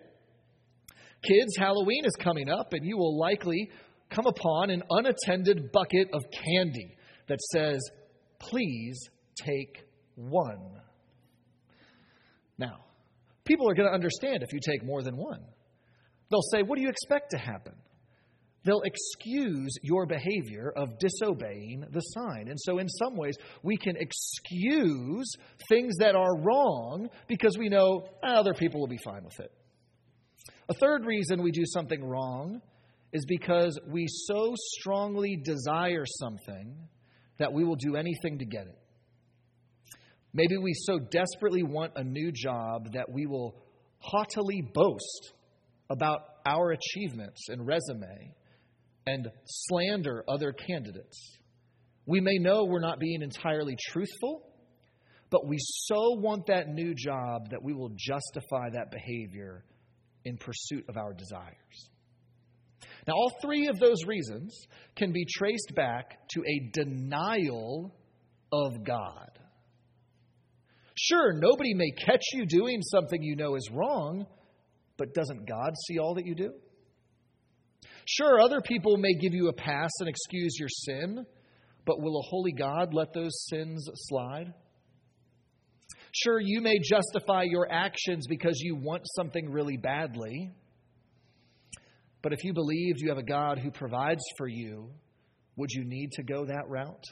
Kids, 1.24 1.56
Halloween 1.58 2.06
is 2.06 2.16
coming 2.20 2.50
up, 2.50 2.74
and 2.74 2.86
you 2.86 2.98
will 2.98 3.18
likely 3.18 3.72
come 4.12 4.28
upon 4.28 4.70
an 4.70 4.84
unattended 4.90 5.72
bucket 5.72 6.10
of 6.14 6.24
candy 6.30 6.96
that 7.28 7.42
says, 7.42 7.82
Please 8.40 9.00
take 9.36 9.82
one. 10.16 10.82
Now, 12.58 12.86
people 13.44 13.70
are 13.70 13.74
going 13.74 13.90
to 13.90 13.94
understand 13.94 14.42
if 14.42 14.54
you 14.54 14.60
take 14.60 14.84
more 14.84 15.02
than 15.02 15.18
one. 15.18 15.42
They'll 16.30 16.42
say, 16.52 16.64
What 16.64 16.78
do 16.78 16.82
you 16.82 16.90
expect 16.90 17.32
to 17.32 17.38
happen? 17.38 17.74
They'll 18.64 18.82
excuse 18.82 19.78
your 19.84 20.08
behavior 20.08 20.74
of 20.76 20.98
disobeying 20.98 21.86
the 21.92 22.00
sign. 22.00 22.48
And 22.48 22.60
so, 22.60 22.80
in 22.80 22.90
some 22.90 23.16
ways, 23.16 23.36
we 23.62 23.78
can 23.78 23.96
excuse 23.96 25.32
things 25.70 25.98
that 26.00 26.16
are 26.16 26.42
wrong 26.42 27.10
because 27.28 27.58
we 27.60 27.70
know 27.70 28.08
ah, 28.24 28.38
other 28.38 28.56
people 28.56 28.80
will 28.80 28.88
be 28.88 29.00
fine 29.04 29.24
with 29.24 29.40
it. 29.40 29.52
A 30.68 30.74
third 30.74 31.06
reason 31.06 31.44
we 31.44 31.52
do 31.52 31.64
something 31.66 32.04
wrong 32.04 32.62
is 33.14 33.24
because 33.28 33.80
we 33.88 34.08
so 34.08 34.56
strongly 34.80 35.40
desire 35.44 36.04
something 36.20 36.76
that 37.38 37.54
we 37.54 37.64
will 37.64 37.76
do 37.76 37.96
anything 37.96 38.40
to 38.40 38.46
get 38.46 38.66
it. 38.66 38.80
Maybe 40.36 40.58
we 40.58 40.74
so 40.74 41.00
desperately 41.00 41.64
want 41.64 41.94
a 41.96 42.04
new 42.04 42.30
job 42.30 42.92
that 42.92 43.10
we 43.10 43.26
will 43.26 43.56
haughtily 44.00 44.62
boast 44.74 45.32
about 45.90 46.20
our 46.46 46.72
achievements 46.72 47.48
and 47.48 47.66
resume 47.66 48.36
and 49.08 49.30
slander 49.46 50.26
other 50.28 50.52
candidates. 50.52 51.38
We 52.06 52.20
may 52.20 52.38
know 52.38 52.66
we're 52.66 52.82
not 52.82 53.00
being 53.00 53.22
entirely 53.22 53.78
truthful, 53.92 54.42
but 55.30 55.48
we 55.48 55.56
so 55.58 56.18
want 56.20 56.48
that 56.48 56.68
new 56.68 56.94
job 56.94 57.52
that 57.52 57.64
we 57.64 57.74
will 57.74 57.92
justify 57.96 58.72
that 58.74 58.92
behavior 58.92 59.64
in 60.26 60.36
pursuit 60.36 60.84
of 60.90 60.98
our 60.98 61.14
desires. 61.14 61.90
Now, 63.08 63.14
all 63.14 63.32
three 63.42 63.68
of 63.68 63.80
those 63.80 64.04
reasons 64.06 64.54
can 64.98 65.14
be 65.14 65.26
traced 65.26 65.72
back 65.78 66.28
to 66.32 66.42
a 66.42 66.72
denial 66.74 67.96
of 68.52 68.84
God. 68.84 69.30
Sure, 71.08 71.34
nobody 71.34 71.74
may 71.76 71.92
catch 71.92 72.24
you 72.34 72.46
doing 72.48 72.82
something 72.82 73.22
you 73.22 73.36
know 73.36 73.56
is 73.56 73.70
wrong, 73.72 74.26
but 74.98 75.14
doesn't 75.14 75.48
God 75.48 75.74
see 75.88 76.00
all 76.00 76.16
that 76.16 76.26
you 76.26 76.34
do? 76.34 76.52
Sure, 78.06 78.40
other 78.40 78.60
people 78.62 78.98
may 78.98 79.14
give 79.14 79.34
you 79.34 79.50
a 79.50 79.54
pass 79.54 79.92
and 80.00 80.10
excuse 80.10 80.58
your 80.60 80.70
sin, 80.70 81.26
but 81.86 82.02
will 82.02 82.18
a 82.20 82.28
holy 82.28 82.54
God 82.54 82.94
let 82.94 83.14
those 83.14 83.46
sins 83.50 83.88
slide? 83.94 84.52
Sure, 86.12 86.40
you 86.40 86.62
may 86.62 86.80
justify 86.80 87.44
your 87.44 87.72
actions 87.72 88.26
because 88.28 88.60
you 88.62 88.76
want 88.76 89.04
something 89.16 89.52
really 89.52 89.78
badly, 89.78 90.52
but 92.24 92.34
if 92.34 92.44
you 92.44 92.54
believed 92.54 93.00
you 93.00 93.10
have 93.10 93.20
a 93.20 93.24
God 93.24 93.60
who 93.60 93.70
provides 93.70 94.24
for 94.38 94.48
you, 94.48 94.90
would 95.56 95.70
you 95.72 95.84
need 95.84 96.14
to 96.14 96.24
go 96.24 96.46
that 96.46 96.68
route? 96.68 97.06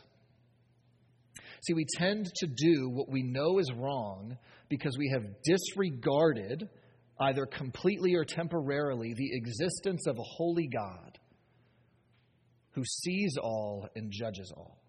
See, 1.64 1.74
we 1.74 1.86
tend 1.98 2.30
to 2.36 2.48
do 2.48 2.90
what 2.90 3.10
we 3.10 3.24
know 3.24 3.58
is 3.60 3.72
wrong 3.72 4.38
because 4.68 4.98
we 4.98 5.10
have 5.14 5.24
disregarded 5.44 6.68
either 7.22 7.46
completely 7.46 8.16
or 8.16 8.26
temporarily, 8.26 9.14
the 9.14 9.30
existence 9.34 10.06
of 10.08 10.18
a 10.18 10.24
holy 10.24 10.68
God 10.68 11.20
who 12.72 12.84
sees 12.84 13.38
all 13.42 13.88
and 13.96 14.12
judges 14.12 14.52
all. 14.56 14.82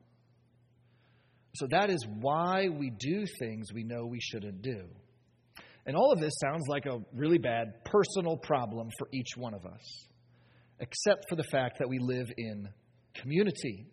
So 1.55 1.69
that 1.71 1.91
is 1.91 2.05
why 2.21 2.69
we 2.69 2.91
do 2.91 3.25
things 3.39 3.73
we 3.73 3.85
know 3.85 4.07
we 4.07 4.21
shouldn't 4.21 4.63
do. 4.63 4.87
And 5.87 5.95
all 5.95 6.13
of 6.13 6.19
this 6.19 6.33
sounds 6.41 6.65
like 6.67 6.87
a 6.87 6.99
really 7.15 7.39
bad 7.39 7.85
personal 7.85 8.37
problem 8.37 8.89
for 8.99 9.07
each 9.13 9.37
one 9.37 9.55
of 9.55 9.65
us, 9.65 10.07
except 10.81 11.27
for 11.29 11.37
the 11.37 11.45
fact 11.45 11.79
that 11.79 11.89
we 11.89 11.99
live 12.01 12.33
in 12.37 12.69
community 13.15 13.87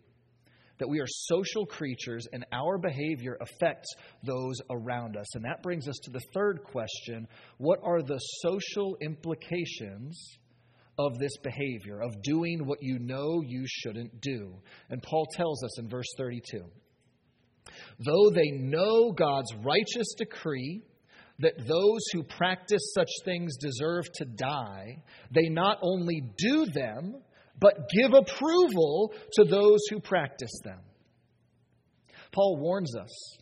that 0.82 0.88
we 0.88 0.98
are 0.98 1.06
social 1.06 1.64
creatures 1.64 2.26
and 2.32 2.44
our 2.50 2.76
behavior 2.76 3.38
affects 3.40 3.88
those 4.24 4.56
around 4.68 5.16
us. 5.16 5.32
And 5.36 5.44
that 5.44 5.62
brings 5.62 5.86
us 5.86 5.96
to 6.02 6.10
the 6.10 6.20
third 6.34 6.64
question 6.64 7.28
what 7.58 7.78
are 7.84 8.02
the 8.02 8.18
social 8.18 8.96
implications? 9.00 10.20
Of 10.98 11.18
this 11.18 11.38
behavior, 11.42 12.02
of 12.02 12.22
doing 12.22 12.66
what 12.66 12.82
you 12.82 12.98
know 12.98 13.40
you 13.40 13.64
shouldn't 13.66 14.20
do. 14.20 14.52
And 14.90 15.02
Paul 15.02 15.26
tells 15.34 15.64
us 15.64 15.78
in 15.78 15.88
verse 15.88 16.06
32 16.18 16.64
though 17.98 18.30
they 18.30 18.50
know 18.50 19.10
God's 19.10 19.54
righteous 19.64 20.14
decree 20.18 20.82
that 21.38 21.56
those 21.66 22.00
who 22.12 22.22
practice 22.22 22.92
such 22.94 23.08
things 23.24 23.56
deserve 23.56 24.04
to 24.16 24.26
die, 24.26 25.02
they 25.30 25.48
not 25.48 25.78
only 25.80 26.22
do 26.36 26.66
them, 26.66 27.16
but 27.62 27.88
give 27.96 28.12
approval 28.12 29.14
to 29.34 29.44
those 29.44 29.78
who 29.88 30.00
practice 30.00 30.50
them. 30.64 30.80
Paul 32.32 32.56
warns 32.58 32.96
us 32.96 33.38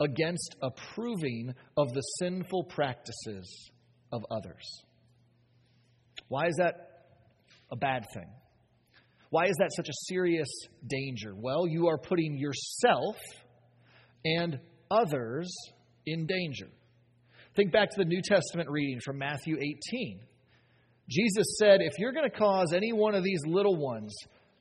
against 0.00 0.56
approving 0.60 1.54
of 1.76 1.94
the 1.94 2.00
sinful 2.18 2.64
practices 2.64 3.70
of 4.12 4.26
others. 4.28 4.82
Why 6.26 6.48
is 6.48 6.56
that 6.58 6.74
a 7.70 7.76
bad 7.76 8.04
thing? 8.12 8.28
Why 9.30 9.44
is 9.44 9.54
that 9.60 9.70
such 9.76 9.88
a 9.88 9.94
serious 10.08 10.48
danger? 10.84 11.32
Well, 11.36 11.68
you 11.68 11.88
are 11.88 11.98
putting 11.98 12.36
yourself 12.36 13.16
and 14.24 14.58
others 14.90 15.54
in 16.06 16.26
danger. 16.26 16.70
Think 17.54 17.70
back 17.70 17.90
to 17.90 17.96
the 17.98 18.04
New 18.04 18.22
Testament 18.24 18.68
reading 18.68 18.98
from 19.04 19.18
Matthew 19.18 19.56
18. 19.56 20.20
Jesus 21.08 21.56
said, 21.58 21.80
If 21.80 21.98
you're 21.98 22.12
going 22.12 22.28
to 22.28 22.36
cause 22.36 22.72
any 22.74 22.92
one 22.92 23.14
of 23.14 23.22
these 23.22 23.40
little 23.46 23.76
ones 23.76 24.14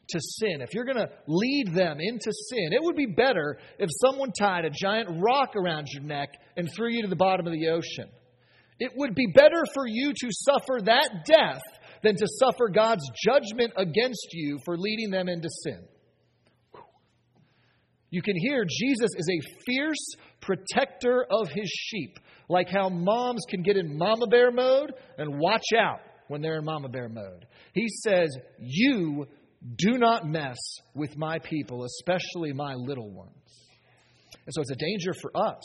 to 0.10 0.20
sin, 0.20 0.62
if 0.62 0.74
you're 0.74 0.86
going 0.86 0.98
to 0.98 1.10
lead 1.28 1.74
them 1.74 1.98
into 2.00 2.32
sin, 2.32 2.70
it 2.72 2.84
would 2.84 2.96
be 2.96 3.06
better 3.06 3.58
if 3.80 3.90
someone 4.06 4.32
tied 4.38 4.66
a 4.66 4.70
giant 4.70 5.22
rock 5.22 5.56
around 5.56 5.88
your 5.92 6.04
neck 6.04 6.30
and 6.58 6.70
threw 6.76 6.90
you 6.92 7.02
to 7.04 7.08
the 7.08 7.16
bottom 7.16 7.48
of 7.48 7.54
the 7.54 7.70
ocean. 7.70 8.10
It 8.80 8.92
would 8.96 9.16
be 9.16 9.28
better 9.34 9.64
for 9.74 9.88
you 9.88 10.12
to 10.12 10.28
suffer 10.32 10.82
that 10.84 11.10
death 11.26 11.62
than 12.02 12.16
to 12.18 12.28
suffer 12.28 12.68
God's 12.68 13.10
judgment 13.24 13.72
against 13.78 14.28
you 14.34 14.60
for 14.66 14.78
leading 14.78 15.10
them 15.10 15.30
into 15.30 15.48
sin. 15.50 15.88
You 18.10 18.22
can 18.22 18.36
hear 18.38 18.66
Jesus 18.66 19.10
is 19.16 19.28
a 19.28 19.64
fierce 19.66 20.16
protector 20.42 21.26
of 21.32 21.50
his 21.50 21.70
sheep, 21.70 22.20
like 22.50 22.70
how 22.70 22.90
moms 22.90 23.42
can 23.50 23.64
get 23.64 23.78
in 23.78 23.98
mama 23.98 24.28
bear 24.28 24.52
mode 24.52 24.94
and 25.18 25.40
watch 25.40 25.64
out 25.76 26.02
when 26.34 26.42
they're 26.42 26.58
in 26.58 26.66
mama 26.66 26.90
bear 26.90 27.08
mode. 27.08 27.46
He 27.74 27.88
says, 27.88 28.36
You 28.58 29.28
do 29.78 30.00
not 30.00 30.28
mess 30.28 30.58
with 30.96 31.16
my 31.16 31.38
people, 31.38 31.86
especially 31.86 32.54
my 32.54 32.74
little 32.74 33.12
ones. 33.12 33.30
And 34.44 34.52
so 34.52 34.62
it's 34.62 34.72
a 34.72 34.76
danger 34.76 35.14
for 35.22 35.32
us 35.38 35.62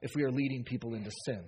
if 0.00 0.12
we 0.16 0.24
are 0.24 0.30
leading 0.30 0.64
people 0.64 0.94
into 0.94 1.10
sin. 1.26 1.44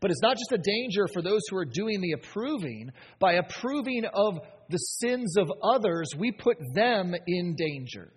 But 0.00 0.10
it's 0.10 0.20
not 0.20 0.36
just 0.36 0.50
a 0.50 0.58
danger 0.58 1.06
for 1.12 1.22
those 1.22 1.42
who 1.48 1.56
are 1.56 1.64
doing 1.64 2.00
the 2.00 2.12
approving. 2.12 2.90
By 3.20 3.34
approving 3.34 4.04
of 4.12 4.40
the 4.68 4.78
sins 4.78 5.36
of 5.36 5.48
others, 5.62 6.08
we 6.18 6.32
put 6.32 6.56
them 6.74 7.14
in 7.28 7.54
danger. 7.54 8.12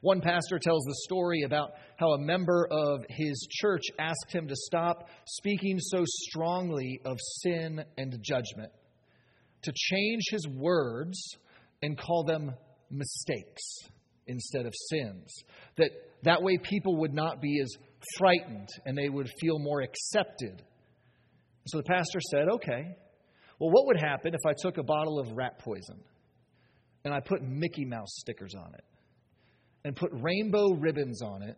One 0.00 0.20
pastor 0.20 0.58
tells 0.58 0.84
the 0.84 0.94
story 1.04 1.42
about 1.42 1.72
how 1.96 2.12
a 2.12 2.20
member 2.20 2.68
of 2.70 3.04
his 3.08 3.46
church 3.50 3.82
asked 3.98 4.32
him 4.32 4.46
to 4.48 4.54
stop 4.56 5.08
speaking 5.26 5.78
so 5.80 6.04
strongly 6.06 7.00
of 7.04 7.16
sin 7.42 7.84
and 7.96 8.18
judgment. 8.22 8.72
to 9.62 9.72
change 9.74 10.22
his 10.30 10.46
words 10.48 11.18
and 11.82 11.98
call 11.98 12.24
them 12.24 12.54
mistakes 12.90 13.62
instead 14.26 14.66
of 14.66 14.72
sins. 14.90 15.32
That 15.76 15.90
that 16.24 16.42
way 16.42 16.58
people 16.58 16.96
would 17.00 17.14
not 17.14 17.40
be 17.40 17.60
as 17.60 17.68
frightened 18.16 18.68
and 18.84 18.96
they 18.96 19.08
would 19.08 19.28
feel 19.40 19.58
more 19.58 19.80
accepted. 19.82 20.62
So 21.66 21.78
the 21.78 21.84
pastor 21.84 22.20
said, 22.30 22.48
okay, 22.48 22.96
well, 23.58 23.70
what 23.70 23.86
would 23.86 24.00
happen 24.00 24.34
if 24.34 24.40
I 24.46 24.52
took 24.58 24.78
a 24.78 24.82
bottle 24.82 25.18
of 25.18 25.32
rat 25.32 25.58
poison 25.58 26.00
and 27.04 27.12
I 27.12 27.20
put 27.20 27.42
Mickey 27.42 27.84
Mouse 27.84 28.08
stickers 28.10 28.54
on 28.54 28.74
it 28.74 28.84
and 29.88 29.96
put 29.96 30.10
rainbow 30.12 30.74
ribbons 30.74 31.22
on 31.22 31.42
it 31.42 31.56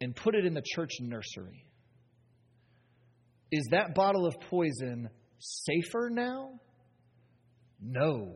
and 0.00 0.16
put 0.16 0.34
it 0.34 0.44
in 0.44 0.52
the 0.52 0.64
church 0.74 0.90
nursery? 1.00 1.64
Is 3.52 3.68
that 3.70 3.94
bottle 3.94 4.26
of 4.26 4.34
poison 4.50 5.08
safer 5.38 6.10
now? 6.10 6.50
No, 7.80 8.34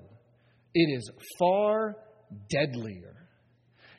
it 0.72 0.96
is 0.96 1.10
far 1.40 1.96
deadlier. 2.48 3.16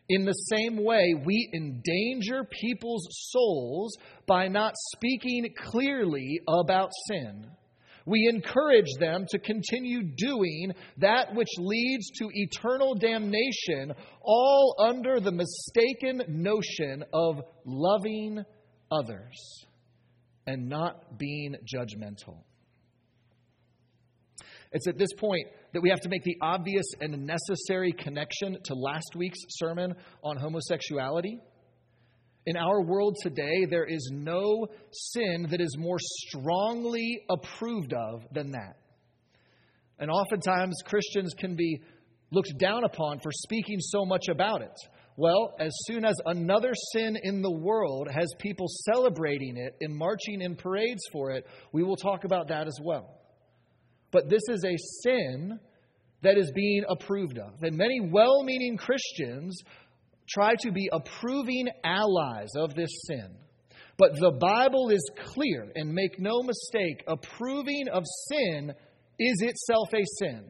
In 0.07 0.23
the 0.23 0.31
same 0.31 0.81
way, 0.81 1.13
we 1.25 1.49
endanger 1.53 2.45
people's 2.45 3.05
souls 3.31 3.97
by 4.27 4.47
not 4.47 4.75
speaking 4.95 5.53
clearly 5.57 6.39
about 6.47 6.89
sin. 7.09 7.47
We 8.05 8.27
encourage 8.27 8.91
them 8.99 9.25
to 9.29 9.39
continue 9.39 10.03
doing 10.03 10.73
that 10.97 11.35
which 11.35 11.49
leads 11.57 12.09
to 12.19 12.29
eternal 12.33 12.95
damnation, 12.95 13.93
all 14.21 14.75
under 14.79 15.19
the 15.19 15.31
mistaken 15.31 16.23
notion 16.27 17.03
of 17.13 17.41
loving 17.65 18.43
others 18.91 19.65
and 20.47 20.67
not 20.67 21.17
being 21.17 21.55
judgmental. 21.71 22.43
It's 24.71 24.87
at 24.87 24.97
this 24.97 25.13
point 25.17 25.47
that 25.73 25.81
we 25.81 25.89
have 25.89 25.99
to 26.01 26.09
make 26.09 26.23
the 26.23 26.37
obvious 26.41 26.85
and 27.01 27.25
necessary 27.25 27.91
connection 27.91 28.57
to 28.63 28.73
last 28.73 29.15
week's 29.15 29.39
sermon 29.49 29.95
on 30.23 30.37
homosexuality. 30.37 31.39
In 32.45 32.57
our 32.57 32.81
world 32.81 33.15
today, 33.21 33.65
there 33.69 33.85
is 33.85 34.09
no 34.11 34.67
sin 34.91 35.47
that 35.51 35.61
is 35.61 35.75
more 35.77 35.99
strongly 35.99 37.21
approved 37.29 37.93
of 37.93 38.23
than 38.31 38.51
that. 38.51 38.77
And 39.99 40.09
oftentimes, 40.09 40.75
Christians 40.85 41.33
can 41.37 41.55
be 41.55 41.81
looked 42.31 42.57
down 42.57 42.83
upon 42.83 43.19
for 43.19 43.31
speaking 43.31 43.77
so 43.79 44.05
much 44.05 44.27
about 44.29 44.61
it. 44.61 44.75
Well, 45.17 45.53
as 45.59 45.71
soon 45.85 46.03
as 46.03 46.15
another 46.25 46.71
sin 46.93 47.15
in 47.21 47.43
the 47.43 47.51
world 47.51 48.07
has 48.11 48.33
people 48.39 48.65
celebrating 48.91 49.57
it 49.57 49.75
and 49.81 49.95
marching 49.95 50.41
in 50.41 50.55
parades 50.55 51.03
for 51.11 51.31
it, 51.31 51.45
we 51.73 51.83
will 51.83 51.97
talk 51.97 52.23
about 52.23 52.47
that 52.47 52.65
as 52.65 52.77
well. 52.81 53.19
But 54.11 54.29
this 54.29 54.41
is 54.49 54.63
a 54.65 54.75
sin 55.03 55.59
that 56.23 56.37
is 56.37 56.51
being 56.55 56.83
approved 56.87 57.37
of. 57.37 57.61
And 57.61 57.77
many 57.77 57.99
well 57.99 58.43
meaning 58.43 58.77
Christians 58.77 59.59
try 60.33 60.55
to 60.59 60.71
be 60.71 60.89
approving 60.91 61.67
allies 61.83 62.49
of 62.55 62.73
this 62.73 62.89
sin. 63.07 63.29
But 63.97 64.13
the 64.19 64.31
Bible 64.39 64.89
is 64.89 65.03
clear, 65.33 65.71
and 65.75 65.93
make 65.93 66.19
no 66.19 66.41
mistake, 66.41 67.03
approving 67.07 67.87
of 67.91 68.03
sin 68.29 68.73
is 69.19 69.41
itself 69.41 69.89
a 69.93 70.03
sin, 70.19 70.43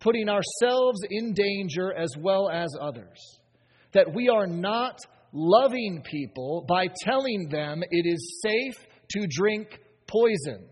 putting 0.00 0.28
ourselves 0.28 1.00
in 1.08 1.32
danger 1.32 1.92
as 1.96 2.10
well 2.18 2.50
as 2.50 2.68
others. 2.80 3.38
That 3.92 4.12
we 4.14 4.28
are 4.28 4.46
not 4.46 4.98
loving 5.32 6.02
people 6.04 6.64
by 6.68 6.88
telling 7.04 7.48
them 7.48 7.82
it 7.90 8.06
is 8.06 8.42
safe 8.42 8.86
to 9.10 9.26
drink 9.28 9.80
poison. 10.06 10.66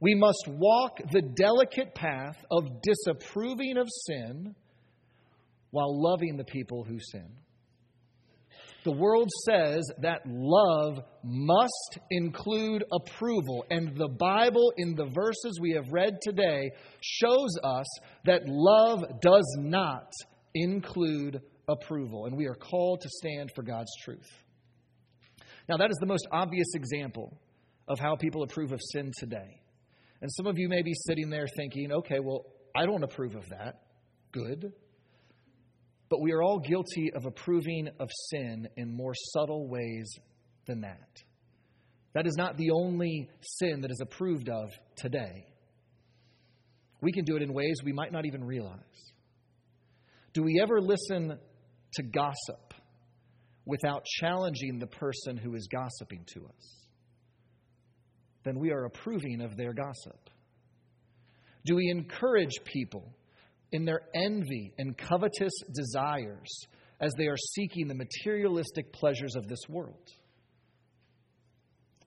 We 0.00 0.14
must 0.14 0.44
walk 0.48 0.98
the 1.10 1.22
delicate 1.22 1.94
path 1.94 2.36
of 2.50 2.64
disapproving 2.82 3.76
of 3.78 3.88
sin 3.90 4.54
while 5.70 6.00
loving 6.00 6.36
the 6.36 6.44
people 6.44 6.84
who 6.84 6.98
sin. 7.00 7.28
The 8.86 8.92
world 8.92 9.28
says 9.44 9.90
that 10.02 10.20
love 10.26 11.00
must 11.24 11.98
include 12.08 12.84
approval, 12.92 13.64
and 13.68 13.96
the 13.96 14.06
Bible, 14.06 14.72
in 14.76 14.94
the 14.94 15.06
verses 15.06 15.58
we 15.60 15.72
have 15.72 15.90
read 15.90 16.20
today, 16.22 16.70
shows 17.00 17.50
us 17.64 17.86
that 18.26 18.42
love 18.46 19.02
does 19.20 19.56
not 19.58 20.12
include 20.54 21.40
approval, 21.68 22.26
and 22.26 22.36
we 22.36 22.46
are 22.46 22.54
called 22.54 23.00
to 23.00 23.08
stand 23.08 23.50
for 23.56 23.64
God's 23.64 23.90
truth. 24.04 24.30
Now, 25.68 25.78
that 25.78 25.90
is 25.90 25.96
the 25.98 26.06
most 26.06 26.28
obvious 26.30 26.68
example 26.76 27.36
of 27.88 27.98
how 27.98 28.14
people 28.14 28.44
approve 28.44 28.70
of 28.70 28.78
sin 28.92 29.10
today. 29.18 29.62
And 30.20 30.30
some 30.30 30.46
of 30.46 30.60
you 30.60 30.68
may 30.68 30.82
be 30.82 30.94
sitting 31.08 31.28
there 31.28 31.48
thinking, 31.56 31.90
okay, 31.90 32.20
well, 32.20 32.44
I 32.72 32.86
don't 32.86 33.02
approve 33.02 33.34
of 33.34 33.48
that. 33.48 33.80
Good. 34.30 34.72
But 36.08 36.20
we 36.20 36.32
are 36.32 36.42
all 36.42 36.60
guilty 36.60 37.10
of 37.14 37.26
approving 37.26 37.88
of 37.98 38.08
sin 38.30 38.68
in 38.76 38.94
more 38.94 39.14
subtle 39.32 39.68
ways 39.68 40.08
than 40.66 40.82
that. 40.82 41.22
That 42.14 42.26
is 42.26 42.36
not 42.36 42.56
the 42.56 42.70
only 42.70 43.28
sin 43.40 43.82
that 43.82 43.90
is 43.90 44.00
approved 44.00 44.48
of 44.48 44.70
today. 44.96 45.46
We 47.02 47.12
can 47.12 47.24
do 47.24 47.36
it 47.36 47.42
in 47.42 47.52
ways 47.52 47.76
we 47.84 47.92
might 47.92 48.12
not 48.12 48.24
even 48.24 48.42
realize. 48.42 48.80
Do 50.32 50.42
we 50.42 50.60
ever 50.62 50.80
listen 50.80 51.38
to 51.94 52.02
gossip 52.02 52.74
without 53.64 54.04
challenging 54.20 54.78
the 54.78 54.86
person 54.86 55.36
who 55.36 55.54
is 55.54 55.68
gossiping 55.70 56.24
to 56.34 56.46
us? 56.46 56.76
then 58.46 58.60
we 58.60 58.70
are 58.70 58.84
approving 58.84 59.42
of 59.42 59.56
their 59.56 59.74
gossip? 59.74 60.30
Do 61.66 61.74
we 61.74 61.90
encourage 61.90 62.62
people 62.64 63.12
in 63.72 63.84
their 63.84 64.00
envy 64.14 64.72
and 64.78 64.96
covetous 64.96 65.52
desires 65.74 66.66
as 67.00 67.12
they 67.18 67.26
are 67.26 67.36
seeking 67.36 67.88
the 67.88 67.94
materialistic 67.94 68.92
pleasures 68.92 69.34
of 69.36 69.46
this 69.48 69.60
world? 69.68 70.08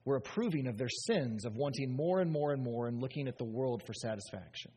We're 0.05 0.17
approving 0.17 0.67
of 0.67 0.77
their 0.77 0.89
sins 0.89 1.45
of 1.45 1.55
wanting 1.55 1.95
more 1.95 2.21
and 2.21 2.31
more 2.31 2.51
and 2.51 2.63
more 2.63 2.87
and 2.87 2.99
looking 2.99 3.27
at 3.27 3.37
the 3.37 3.45
world 3.45 3.83
for 3.85 3.93
satisfaction. 3.93 4.71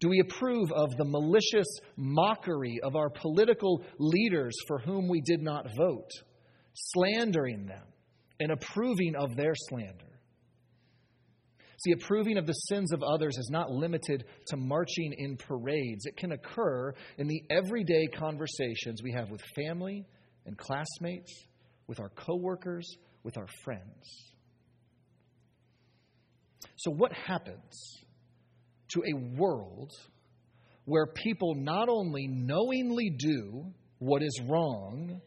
Do 0.00 0.08
we 0.08 0.20
approve 0.20 0.72
of 0.72 0.96
the 0.96 1.04
malicious 1.04 1.68
mockery 1.96 2.80
of 2.82 2.96
our 2.96 3.10
political 3.10 3.84
leaders 3.98 4.54
for 4.66 4.78
whom 4.78 5.08
we 5.08 5.20
did 5.20 5.42
not 5.42 5.66
vote, 5.76 6.08
slandering 6.72 7.66
them? 7.66 7.84
and 8.40 8.50
approving 8.50 9.14
of 9.14 9.36
their 9.36 9.54
slander. 9.54 10.09
See, 11.82 11.92
approving 11.92 12.36
of 12.36 12.46
the 12.46 12.52
sins 12.52 12.92
of 12.92 13.02
others 13.02 13.38
is 13.38 13.48
not 13.50 13.70
limited 13.70 14.24
to 14.48 14.56
marching 14.58 15.14
in 15.16 15.38
parades. 15.38 16.04
It 16.04 16.14
can 16.14 16.32
occur 16.32 16.92
in 17.16 17.26
the 17.26 17.42
everyday 17.48 18.06
conversations 18.06 19.02
we 19.02 19.12
have 19.12 19.30
with 19.30 19.40
family 19.56 20.04
and 20.44 20.58
classmates, 20.58 21.32
with 21.86 21.98
our 21.98 22.10
coworkers, 22.10 22.86
with 23.22 23.38
our 23.38 23.46
friends. 23.64 24.32
So, 26.76 26.90
what 26.90 27.12
happens 27.14 28.02
to 28.90 29.02
a 29.02 29.38
world 29.38 29.92
where 30.84 31.06
people 31.06 31.54
not 31.54 31.88
only 31.88 32.26
knowingly 32.28 33.08
do 33.08 33.72
what 34.00 34.22
is 34.22 34.38
wrong, 34.46 35.22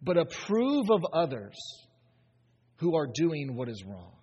but 0.00 0.16
approve 0.16 0.90
of 0.90 1.04
others 1.12 1.56
who 2.76 2.96
are 2.96 3.08
doing 3.12 3.56
what 3.56 3.68
is 3.68 3.84
wrong. 3.84 4.21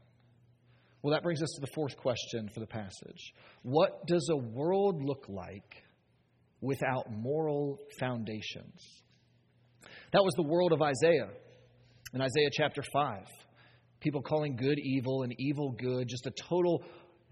Well, 1.02 1.14
that 1.14 1.24
brings 1.24 1.42
us 1.42 1.50
to 1.56 1.62
the 1.62 1.72
fourth 1.74 1.96
question 1.96 2.50
for 2.54 2.60
the 2.60 2.68
passage. 2.68 3.34
What 3.64 4.06
does 4.06 4.30
a 4.32 4.38
world 4.38 5.02
look 5.02 5.26
like 5.30 5.84
without 6.60 7.10
moral 7.10 7.80
foundations? 8.00 8.82
That 10.12 10.24
was 10.24 10.34
the 10.36 10.44
world 10.44 10.74
of 10.74 10.82
Isaiah 10.82 11.30
in 12.14 12.22
Isaiah 12.22 12.50
chapter 12.52 12.84
5. 12.92 13.24
People 14.02 14.22
calling 14.22 14.58
good 14.58 14.78
evil 14.78 15.24
and 15.24 15.34
evil 15.38 15.72
good, 15.72 16.08
just 16.08 16.26
a 16.26 16.32
total 16.50 16.84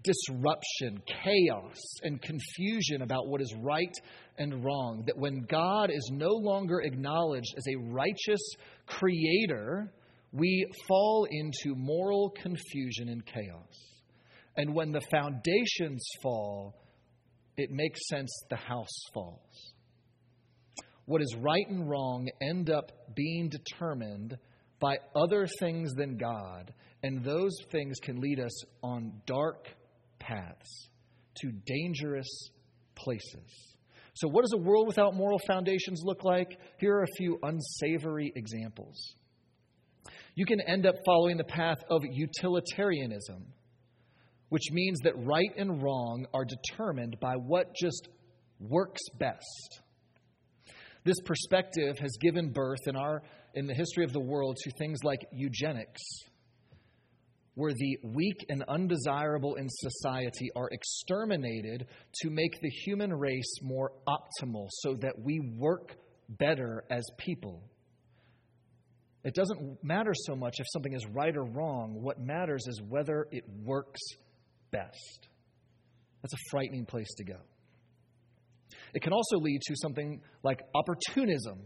disruption, 0.02 1.02
chaos, 1.06 1.76
and 2.02 2.22
confusion 2.22 3.02
about 3.02 3.26
what 3.26 3.42
is 3.42 3.54
right 3.60 3.94
and 4.38 4.64
wrong. 4.64 5.02
That 5.06 5.18
when 5.18 5.44
God 5.48 5.90
is 5.90 6.10
no 6.12 6.30
longer 6.30 6.80
acknowledged 6.80 7.54
as 7.56 7.64
a 7.68 7.76
righteous 7.90 8.40
creator, 8.86 9.92
we 10.32 10.66
fall 10.86 11.26
into 11.30 11.74
moral 11.74 12.30
confusion 12.30 13.08
and 13.08 13.24
chaos. 13.24 13.88
And 14.56 14.74
when 14.74 14.92
the 14.92 15.00
foundations 15.10 16.04
fall, 16.22 16.74
it 17.56 17.70
makes 17.70 18.00
sense 18.08 18.30
the 18.50 18.56
house 18.56 19.02
falls. 19.14 19.72
What 21.06 21.22
is 21.22 21.34
right 21.40 21.66
and 21.68 21.88
wrong 21.88 22.28
end 22.42 22.68
up 22.68 22.92
being 23.14 23.48
determined 23.48 24.36
by 24.80 24.98
other 25.16 25.46
things 25.58 25.94
than 25.94 26.18
God, 26.18 26.72
and 27.02 27.24
those 27.24 27.56
things 27.70 27.98
can 28.02 28.20
lead 28.20 28.40
us 28.40 28.64
on 28.82 29.22
dark 29.26 29.68
paths 30.18 30.88
to 31.40 31.50
dangerous 31.66 32.28
places. 32.94 33.76
So, 34.14 34.28
what 34.28 34.42
does 34.42 34.52
a 34.52 34.62
world 34.62 34.86
without 34.86 35.14
moral 35.14 35.40
foundations 35.46 36.02
look 36.04 36.24
like? 36.24 36.58
Here 36.78 36.94
are 36.94 37.04
a 37.04 37.16
few 37.16 37.38
unsavory 37.42 38.32
examples 38.34 39.14
you 40.38 40.46
can 40.46 40.60
end 40.60 40.86
up 40.86 40.94
following 41.04 41.36
the 41.36 41.42
path 41.42 41.78
of 41.90 42.04
utilitarianism, 42.08 43.44
which 44.50 44.70
means 44.70 45.00
that 45.00 45.14
right 45.16 45.50
and 45.56 45.82
wrong 45.82 46.26
are 46.32 46.44
determined 46.44 47.16
by 47.18 47.34
what 47.34 47.74
just 47.74 48.08
works 48.60 49.00
best. 49.18 49.80
This 51.02 51.20
perspective 51.24 51.98
has 51.98 52.12
given 52.20 52.52
birth 52.52 52.86
in, 52.86 52.94
our, 52.94 53.24
in 53.54 53.66
the 53.66 53.74
history 53.74 54.04
of 54.04 54.12
the 54.12 54.20
world 54.20 54.56
to 54.62 54.70
things 54.78 55.00
like 55.02 55.18
eugenics, 55.32 56.02
where 57.56 57.72
the 57.72 57.98
weak 58.04 58.46
and 58.48 58.62
undesirable 58.68 59.56
in 59.56 59.66
society 59.68 60.50
are 60.54 60.68
exterminated 60.70 61.88
to 62.22 62.30
make 62.30 62.60
the 62.60 62.70
human 62.84 63.12
race 63.12 63.54
more 63.60 63.90
optimal 64.06 64.68
so 64.70 64.94
that 65.00 65.18
we 65.18 65.40
work 65.58 65.96
better 66.28 66.84
as 66.90 67.02
people. 67.16 67.60
It 69.28 69.34
doesn't 69.34 69.84
matter 69.84 70.12
so 70.14 70.34
much 70.34 70.54
if 70.58 70.66
something 70.72 70.94
is 70.94 71.04
right 71.12 71.36
or 71.36 71.44
wrong. 71.44 72.00
What 72.00 72.18
matters 72.18 72.64
is 72.66 72.80
whether 72.88 73.26
it 73.30 73.44
works 73.62 74.00
best. 74.70 75.28
That's 76.22 76.32
a 76.32 76.50
frightening 76.50 76.86
place 76.86 77.08
to 77.18 77.24
go. 77.24 77.36
It 78.94 79.02
can 79.02 79.12
also 79.12 79.36
lead 79.36 79.60
to 79.66 79.74
something 79.76 80.22
like 80.42 80.62
opportunism, 80.74 81.58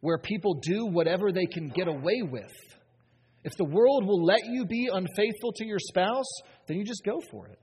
where 0.00 0.18
people 0.18 0.54
do 0.60 0.86
whatever 0.86 1.30
they 1.30 1.46
can 1.46 1.68
get 1.68 1.86
away 1.86 2.22
with. 2.28 2.52
If 3.44 3.52
the 3.56 3.64
world 3.64 4.04
will 4.04 4.24
let 4.24 4.44
you 4.46 4.66
be 4.66 4.88
unfaithful 4.92 5.52
to 5.52 5.64
your 5.64 5.78
spouse, 5.78 6.26
then 6.66 6.78
you 6.78 6.84
just 6.84 7.04
go 7.04 7.20
for 7.30 7.46
it. 7.46 7.60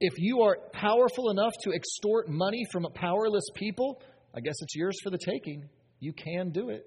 If 0.00 0.12
you 0.18 0.42
are 0.42 0.58
powerful 0.74 1.30
enough 1.30 1.54
to 1.62 1.72
extort 1.72 2.28
money 2.28 2.66
from 2.70 2.86
powerless 2.94 3.46
people, 3.54 4.02
I 4.36 4.40
guess 4.40 4.56
it's 4.60 4.76
yours 4.76 4.98
for 5.02 5.08
the 5.08 5.18
taking. 5.18 5.70
You 5.98 6.12
can 6.12 6.50
do 6.50 6.68
it. 6.68 6.86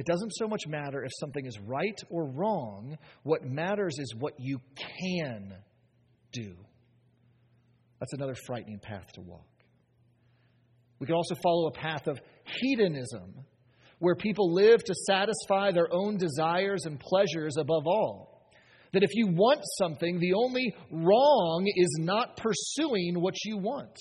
It 0.00 0.06
doesn't 0.06 0.30
so 0.30 0.48
much 0.48 0.66
matter 0.66 1.04
if 1.04 1.10
something 1.20 1.44
is 1.44 1.58
right 1.58 1.98
or 2.08 2.24
wrong. 2.24 2.96
What 3.22 3.44
matters 3.44 3.96
is 3.98 4.14
what 4.18 4.32
you 4.38 4.58
can 5.12 5.52
do. 6.32 6.56
That's 7.98 8.14
another 8.14 8.34
frightening 8.46 8.78
path 8.78 9.12
to 9.16 9.20
walk. 9.20 9.44
We 11.00 11.06
can 11.06 11.14
also 11.14 11.34
follow 11.42 11.66
a 11.66 11.72
path 11.72 12.06
of 12.06 12.18
hedonism, 12.62 13.44
where 13.98 14.14
people 14.14 14.54
live 14.54 14.82
to 14.82 14.94
satisfy 15.06 15.72
their 15.72 15.92
own 15.92 16.16
desires 16.16 16.86
and 16.86 16.98
pleasures 16.98 17.58
above 17.58 17.86
all. 17.86 18.48
That 18.94 19.02
if 19.02 19.10
you 19.12 19.26
want 19.26 19.60
something, 19.76 20.18
the 20.18 20.32
only 20.32 20.74
wrong 20.90 21.70
is 21.76 21.98
not 22.00 22.38
pursuing 22.38 23.20
what 23.20 23.34
you 23.44 23.58
want. 23.58 23.98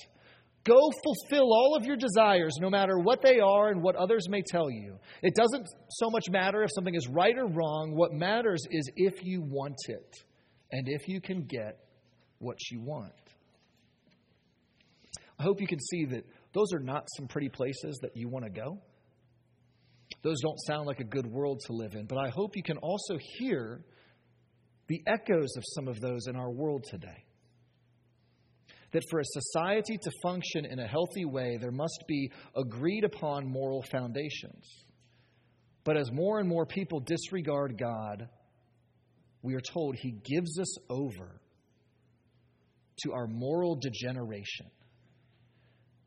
Go 0.69 0.91
fulfill 1.03 1.51
all 1.51 1.75
of 1.75 1.85
your 1.85 1.97
desires, 1.97 2.55
no 2.61 2.69
matter 2.69 2.99
what 2.99 3.23
they 3.23 3.39
are 3.39 3.69
and 3.69 3.81
what 3.81 3.95
others 3.95 4.29
may 4.29 4.43
tell 4.45 4.69
you. 4.69 4.99
It 5.23 5.33
doesn't 5.33 5.67
so 5.89 6.11
much 6.11 6.29
matter 6.29 6.61
if 6.61 6.69
something 6.75 6.93
is 6.93 7.07
right 7.07 7.35
or 7.35 7.47
wrong. 7.47 7.95
What 7.95 8.13
matters 8.13 8.61
is 8.69 8.87
if 8.95 9.23
you 9.23 9.41
want 9.41 9.77
it 9.87 10.15
and 10.71 10.87
if 10.87 11.07
you 11.07 11.21
can 11.21 11.45
get 11.45 11.79
what 12.37 12.57
you 12.69 12.81
want. 12.81 13.13
I 15.39 15.43
hope 15.43 15.59
you 15.59 15.65
can 15.65 15.79
see 15.79 16.05
that 16.05 16.23
those 16.53 16.71
are 16.75 16.83
not 16.83 17.07
some 17.17 17.27
pretty 17.27 17.49
places 17.49 17.97
that 18.03 18.15
you 18.15 18.29
want 18.29 18.45
to 18.45 18.51
go. 18.51 18.77
Those 20.21 20.39
don't 20.41 20.59
sound 20.67 20.85
like 20.85 20.99
a 20.99 21.05
good 21.05 21.25
world 21.25 21.61
to 21.65 21.73
live 21.73 21.95
in, 21.95 22.05
but 22.05 22.19
I 22.19 22.29
hope 22.29 22.55
you 22.55 22.63
can 22.63 22.77
also 22.77 23.17
hear 23.39 23.83
the 24.87 25.01
echoes 25.07 25.55
of 25.57 25.63
some 25.73 25.87
of 25.87 25.99
those 25.99 26.27
in 26.27 26.35
our 26.35 26.51
world 26.51 26.83
today. 26.91 27.23
That 28.91 29.03
for 29.09 29.19
a 29.19 29.25
society 29.25 29.97
to 29.97 30.11
function 30.23 30.65
in 30.65 30.79
a 30.79 30.87
healthy 30.87 31.25
way, 31.25 31.57
there 31.57 31.71
must 31.71 32.03
be 32.07 32.31
agreed 32.55 33.03
upon 33.03 33.47
moral 33.47 33.83
foundations. 33.83 34.65
But 35.83 35.97
as 35.97 36.11
more 36.11 36.39
and 36.39 36.49
more 36.49 36.65
people 36.65 36.99
disregard 36.99 37.77
God, 37.77 38.27
we 39.41 39.55
are 39.55 39.61
told 39.61 39.95
He 39.95 40.11
gives 40.11 40.59
us 40.59 40.75
over 40.89 41.39
to 43.03 43.13
our 43.13 43.27
moral 43.27 43.75
degeneration. 43.75 44.67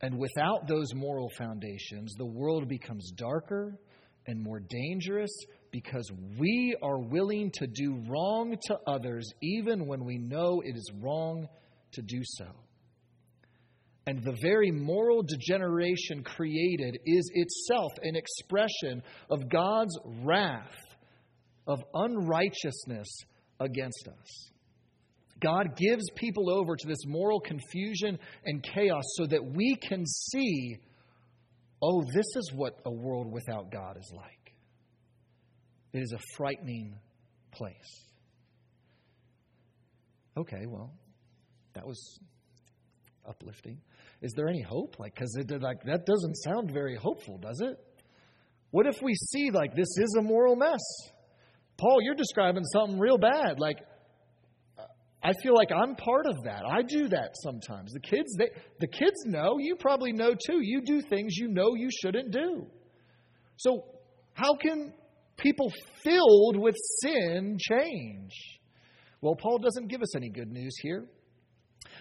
And 0.02 0.18
without 0.18 0.66
those 0.66 0.92
moral 0.94 1.30
foundations, 1.38 2.14
the 2.18 2.26
world 2.26 2.68
becomes 2.68 3.12
darker 3.12 3.78
and 4.26 4.40
more 4.40 4.60
dangerous 4.60 5.32
because 5.70 6.10
we 6.38 6.76
are 6.82 6.98
willing 6.98 7.50
to 7.52 7.66
do 7.66 8.02
wrong 8.08 8.56
to 8.66 8.76
others 8.86 9.28
even 9.40 9.86
when 9.86 10.04
we 10.04 10.18
know 10.18 10.60
it 10.64 10.76
is 10.76 10.90
wrong 11.00 11.46
to 11.92 12.02
do 12.02 12.20
so. 12.24 12.46
And 14.06 14.22
the 14.22 14.36
very 14.42 14.72
moral 14.72 15.22
degeneration 15.22 16.24
created 16.24 16.98
is 17.06 17.30
itself 17.34 17.92
an 18.02 18.16
expression 18.16 19.02
of 19.30 19.48
God's 19.48 19.96
wrath, 20.22 20.74
of 21.66 21.82
unrighteousness 21.94 23.08
against 23.60 24.08
us. 24.08 24.50
God 25.40 25.76
gives 25.76 26.04
people 26.16 26.50
over 26.50 26.76
to 26.76 26.86
this 26.86 27.04
moral 27.06 27.40
confusion 27.40 28.18
and 28.44 28.62
chaos 28.62 29.02
so 29.16 29.26
that 29.26 29.44
we 29.44 29.76
can 29.76 30.04
see 30.06 30.78
oh, 31.82 32.02
this 32.14 32.26
is 32.36 32.52
what 32.54 32.74
a 32.86 32.90
world 32.90 33.30
without 33.30 33.70
God 33.72 33.96
is 33.98 34.12
like. 34.14 34.54
It 35.92 35.98
is 35.98 36.12
a 36.12 36.36
frightening 36.36 36.96
place. 37.50 38.04
Okay, 40.36 40.64
well, 40.66 40.92
that 41.74 41.86
was 41.86 42.18
uplifting. 43.28 43.78
Is 44.22 44.32
there 44.34 44.48
any 44.48 44.62
hope? 44.62 44.98
Like, 44.98 45.14
because 45.14 45.36
like 45.60 45.82
that 45.84 46.06
doesn't 46.06 46.36
sound 46.36 46.70
very 46.72 46.96
hopeful, 46.96 47.38
does 47.38 47.60
it? 47.60 47.76
What 48.70 48.86
if 48.86 49.02
we 49.02 49.14
see 49.14 49.50
like 49.50 49.74
this 49.74 49.98
is 49.98 50.16
a 50.18 50.22
moral 50.22 50.56
mess? 50.56 50.80
Paul, 51.76 52.00
you're 52.00 52.14
describing 52.14 52.64
something 52.64 52.98
real 52.98 53.18
bad. 53.18 53.58
Like, 53.58 53.78
I 55.24 55.32
feel 55.42 55.54
like 55.54 55.70
I'm 55.72 55.96
part 55.96 56.26
of 56.26 56.36
that. 56.44 56.62
I 56.64 56.82
do 56.82 57.08
that 57.08 57.34
sometimes. 57.42 57.92
The 57.92 58.00
kids, 58.00 58.34
they, 58.38 58.50
the 58.80 58.86
kids 58.86 59.24
know. 59.26 59.58
You 59.58 59.76
probably 59.76 60.12
know 60.12 60.30
too. 60.30 60.60
You 60.60 60.82
do 60.82 61.00
things 61.00 61.36
you 61.36 61.48
know 61.48 61.74
you 61.76 61.88
shouldn't 62.02 62.32
do. 62.32 62.66
So, 63.56 63.84
how 64.34 64.54
can 64.54 64.94
people 65.36 65.72
filled 66.02 66.56
with 66.56 66.76
sin 67.00 67.58
change? 67.58 68.32
Well, 69.20 69.36
Paul 69.36 69.58
doesn't 69.58 69.88
give 69.88 70.02
us 70.02 70.16
any 70.16 70.30
good 70.30 70.50
news 70.50 70.74
here. 70.82 71.06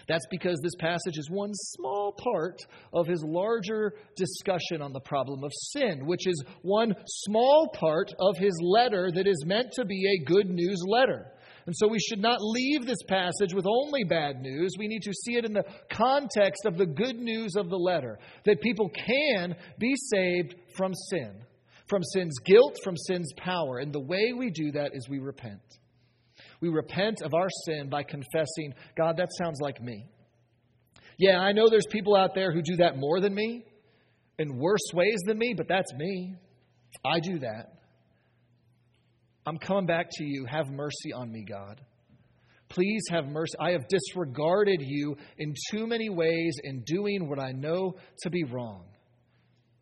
That's 0.08 0.26
because 0.30 0.60
this 0.62 0.74
passage 0.78 1.16
is 1.16 1.30
one 1.30 1.52
small 1.54 2.12
part 2.12 2.58
of 2.92 3.06
his 3.06 3.22
larger 3.24 3.94
discussion 4.16 4.82
on 4.82 4.92
the 4.92 5.00
problem 5.00 5.44
of 5.44 5.52
sin, 5.72 6.06
which 6.06 6.26
is 6.26 6.42
one 6.62 6.94
small 7.06 7.68
part 7.74 8.12
of 8.18 8.36
his 8.36 8.58
letter 8.62 9.10
that 9.14 9.26
is 9.26 9.44
meant 9.46 9.72
to 9.72 9.84
be 9.84 10.04
a 10.06 10.24
good 10.24 10.50
news 10.50 10.82
letter. 10.86 11.32
And 11.66 11.74
so 11.76 11.86
we 11.86 12.00
should 12.00 12.20
not 12.20 12.38
leave 12.40 12.86
this 12.86 13.02
passage 13.08 13.54
with 13.54 13.66
only 13.66 14.04
bad 14.04 14.40
news. 14.40 14.72
We 14.78 14.88
need 14.88 15.02
to 15.02 15.12
see 15.12 15.36
it 15.36 15.44
in 15.44 15.52
the 15.52 15.64
context 15.92 16.64
of 16.64 16.76
the 16.76 16.86
good 16.86 17.16
news 17.16 17.54
of 17.56 17.70
the 17.70 17.76
letter 17.76 18.18
that 18.44 18.60
people 18.60 18.90
can 18.90 19.54
be 19.78 19.94
saved 20.12 20.56
from 20.76 20.92
sin, 21.10 21.44
from 21.88 22.02
sin's 22.02 22.38
guilt, 22.44 22.76
from 22.82 22.96
sin's 22.96 23.32
power. 23.36 23.78
And 23.78 23.92
the 23.92 24.00
way 24.00 24.32
we 24.36 24.50
do 24.50 24.72
that 24.72 24.90
is 24.94 25.08
we 25.08 25.20
repent. 25.20 25.60
We 26.62 26.68
repent 26.68 27.22
of 27.22 27.34
our 27.34 27.48
sin 27.66 27.90
by 27.90 28.04
confessing, 28.04 28.72
God, 28.96 29.16
that 29.16 29.30
sounds 29.36 29.60
like 29.60 29.82
me. 29.82 30.06
Yeah, 31.18 31.38
I 31.38 31.50
know 31.50 31.68
there's 31.68 31.88
people 31.90 32.16
out 32.16 32.36
there 32.36 32.52
who 32.52 32.62
do 32.62 32.76
that 32.76 32.96
more 32.96 33.20
than 33.20 33.34
me, 33.34 33.64
in 34.38 34.56
worse 34.56 34.88
ways 34.94 35.18
than 35.26 35.38
me, 35.38 35.54
but 35.56 35.66
that's 35.68 35.92
me. 35.94 36.36
I 37.04 37.18
do 37.18 37.40
that. 37.40 37.66
I'm 39.44 39.58
coming 39.58 39.86
back 39.86 40.06
to 40.12 40.24
you. 40.24 40.46
Have 40.48 40.70
mercy 40.70 41.12
on 41.12 41.32
me, 41.32 41.44
God. 41.44 41.80
Please 42.68 43.02
have 43.10 43.26
mercy. 43.26 43.54
I 43.60 43.72
have 43.72 43.88
disregarded 43.88 44.80
you 44.80 45.16
in 45.38 45.54
too 45.72 45.88
many 45.88 46.10
ways 46.10 46.56
in 46.62 46.84
doing 46.86 47.28
what 47.28 47.40
I 47.40 47.50
know 47.50 47.96
to 48.22 48.30
be 48.30 48.44
wrong. 48.44 48.84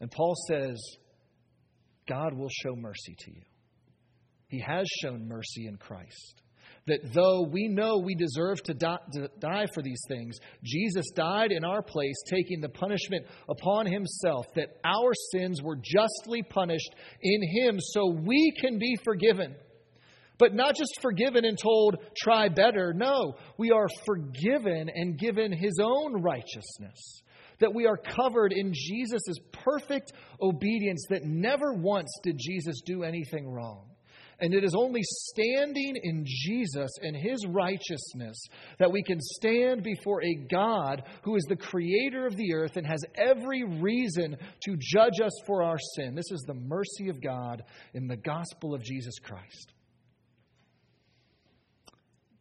And 0.01 0.11
Paul 0.11 0.35
says, 0.49 0.81
God 2.09 2.33
will 2.33 2.49
show 2.49 2.75
mercy 2.75 3.15
to 3.19 3.31
you. 3.31 3.43
He 4.49 4.61
has 4.67 4.87
shown 5.03 5.29
mercy 5.29 5.67
in 5.67 5.77
Christ 5.77 6.43
that 6.87 7.13
though 7.13 7.43
we 7.43 7.69
know 7.69 7.99
we 7.99 8.15
deserve 8.15 8.63
to 8.65 8.75
die, 8.75 9.67
for 9.75 9.83
these 9.83 10.03
things, 10.09 10.39
Jesus 10.65 11.07
died 11.15 11.53
in 11.53 11.65
our 11.65 11.83
place, 11.83 12.17
taking 12.29 12.61
the 12.61 12.69
punishment 12.69 13.27
upon 13.49 13.87
himself, 13.87 14.47
that 14.55 14.79
our 14.85 15.13
sins 15.33 15.63
were 15.63 15.77
justly 15.77 16.43
punished 16.43 16.95
in 17.21 17.43
him 17.43 17.79
so 17.79 18.09
we 18.09 18.53
can 18.61 18.79
be 18.79 18.97
forgiven. 19.05 19.55
But 20.39 20.55
not 20.55 20.75
just 20.75 21.01
forgiven 21.03 21.45
and 21.45 21.59
told, 21.59 21.99
try 22.17 22.49
better. 22.49 22.95
No, 22.95 23.35
we 23.59 23.73
are 23.73 23.89
forgiven 24.07 24.89
and 24.95 25.19
given 25.19 25.53
his 25.53 25.79
own 25.83 26.23
righteousness. 26.23 27.23
That 27.59 27.75
we 27.75 27.87
are 27.87 27.99
covered 27.99 28.55
in 28.55 28.73
Jesus' 28.73 29.37
perfect 29.53 30.13
obedience, 30.41 31.05
that 31.11 31.25
never 31.25 31.75
once 31.75 32.09
did 32.23 32.39
Jesus 32.39 32.81
do 32.87 33.03
anything 33.03 33.47
wrong. 33.47 33.90
And 34.41 34.55
it 34.55 34.65
is 34.65 34.75
only 34.75 35.03
standing 35.03 35.97
in 36.03 36.25
Jesus 36.27 36.91
and 37.03 37.15
his 37.15 37.47
righteousness 37.47 38.43
that 38.79 38.91
we 38.91 39.03
can 39.03 39.19
stand 39.21 39.83
before 39.83 40.23
a 40.25 40.47
God 40.51 41.03
who 41.23 41.37
is 41.37 41.45
the 41.49 41.57
creator 41.57 42.27
of 42.27 42.37
the 42.37 42.55
earth 42.55 42.77
and 42.77 42.87
has 42.87 43.05
every 43.17 43.65
reason 43.65 44.37
to 44.65 44.77
judge 44.79 45.21
us 45.23 45.33
for 45.47 45.63
our 45.63 45.79
sin. 45.97 46.15
This 46.15 46.31
is 46.31 46.43
the 46.47 46.55
mercy 46.55 47.09
of 47.09 47.23
God 47.23 47.63
in 47.93 48.07
the 48.07 48.17
gospel 48.17 48.75
of 48.75 48.83
Jesus 48.83 49.19
Christ. 49.19 49.73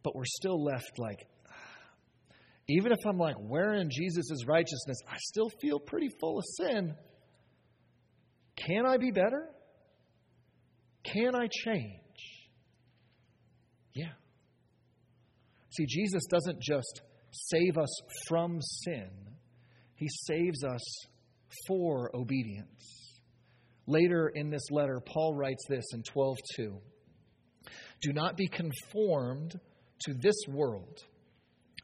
but 0.02 0.14
we're 0.14 0.24
still 0.24 0.62
left 0.62 0.98
like, 0.98 1.26
even 2.68 2.92
if 2.92 2.98
I'm 3.06 3.18
like 3.18 3.36
wearing 3.38 3.90
Jesus' 3.90 4.46
righteousness, 4.46 4.98
I 5.08 5.16
still 5.18 5.50
feel 5.60 5.78
pretty 5.78 6.08
full 6.20 6.38
of 6.38 6.44
sin. 6.56 6.94
Can 8.56 8.86
I 8.86 8.96
be 8.96 9.10
better? 9.10 9.48
Can 11.04 11.34
I 11.34 11.48
change? 11.64 11.96
Yeah. 13.94 14.12
See, 15.70 15.86
Jesus 15.86 16.22
doesn't 16.30 16.60
just 16.60 17.02
save 17.32 17.78
us 17.78 18.00
from 18.28 18.60
sin, 18.60 19.10
He 19.94 20.08
saves 20.26 20.64
us 20.64 20.82
for 21.66 22.14
obedience. 22.14 23.10
Later 23.86 24.28
in 24.28 24.50
this 24.50 24.70
letter, 24.70 25.00
Paul 25.04 25.34
writes 25.34 25.64
this 25.68 25.84
in 25.92 26.02
12:2. 26.02 26.80
Do 28.02 28.12
not 28.12 28.36
be 28.36 28.46
conformed 28.46 29.58
to 30.02 30.14
this 30.14 30.36
world, 30.48 30.98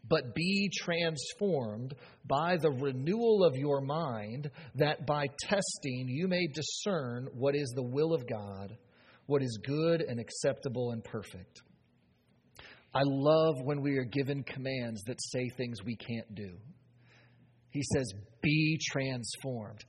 but 0.09 0.35
be 0.35 0.70
transformed 0.74 1.94
by 2.24 2.57
the 2.57 2.70
renewal 2.70 3.44
of 3.44 3.57
your 3.57 3.81
mind, 3.81 4.50
that 4.76 5.05
by 5.07 5.26
testing 5.42 6.09
you 6.09 6.29
may 6.29 6.46
discern 6.46 7.29
what 7.35 7.55
is 7.55 7.72
the 7.74 7.83
will 7.83 8.14
of 8.14 8.26
God, 8.26 8.76
what 9.27 9.43
is 9.43 9.59
good 9.65 10.01
and 10.01 10.19
acceptable 10.21 10.93
and 10.93 11.03
perfect. 11.03 11.62
I 12.95 13.03
love 13.05 13.57
when 13.62 13.83
we 13.83 13.99
are 13.99 14.05
given 14.05 14.43
commands 14.43 15.03
that 15.07 15.21
say 15.21 15.51
things 15.57 15.85
we 15.85 15.97
can't 15.97 16.35
do. 16.35 16.57
He 17.71 17.83
says, 17.95 18.11
Be 18.41 18.79
transformed. 18.91 19.85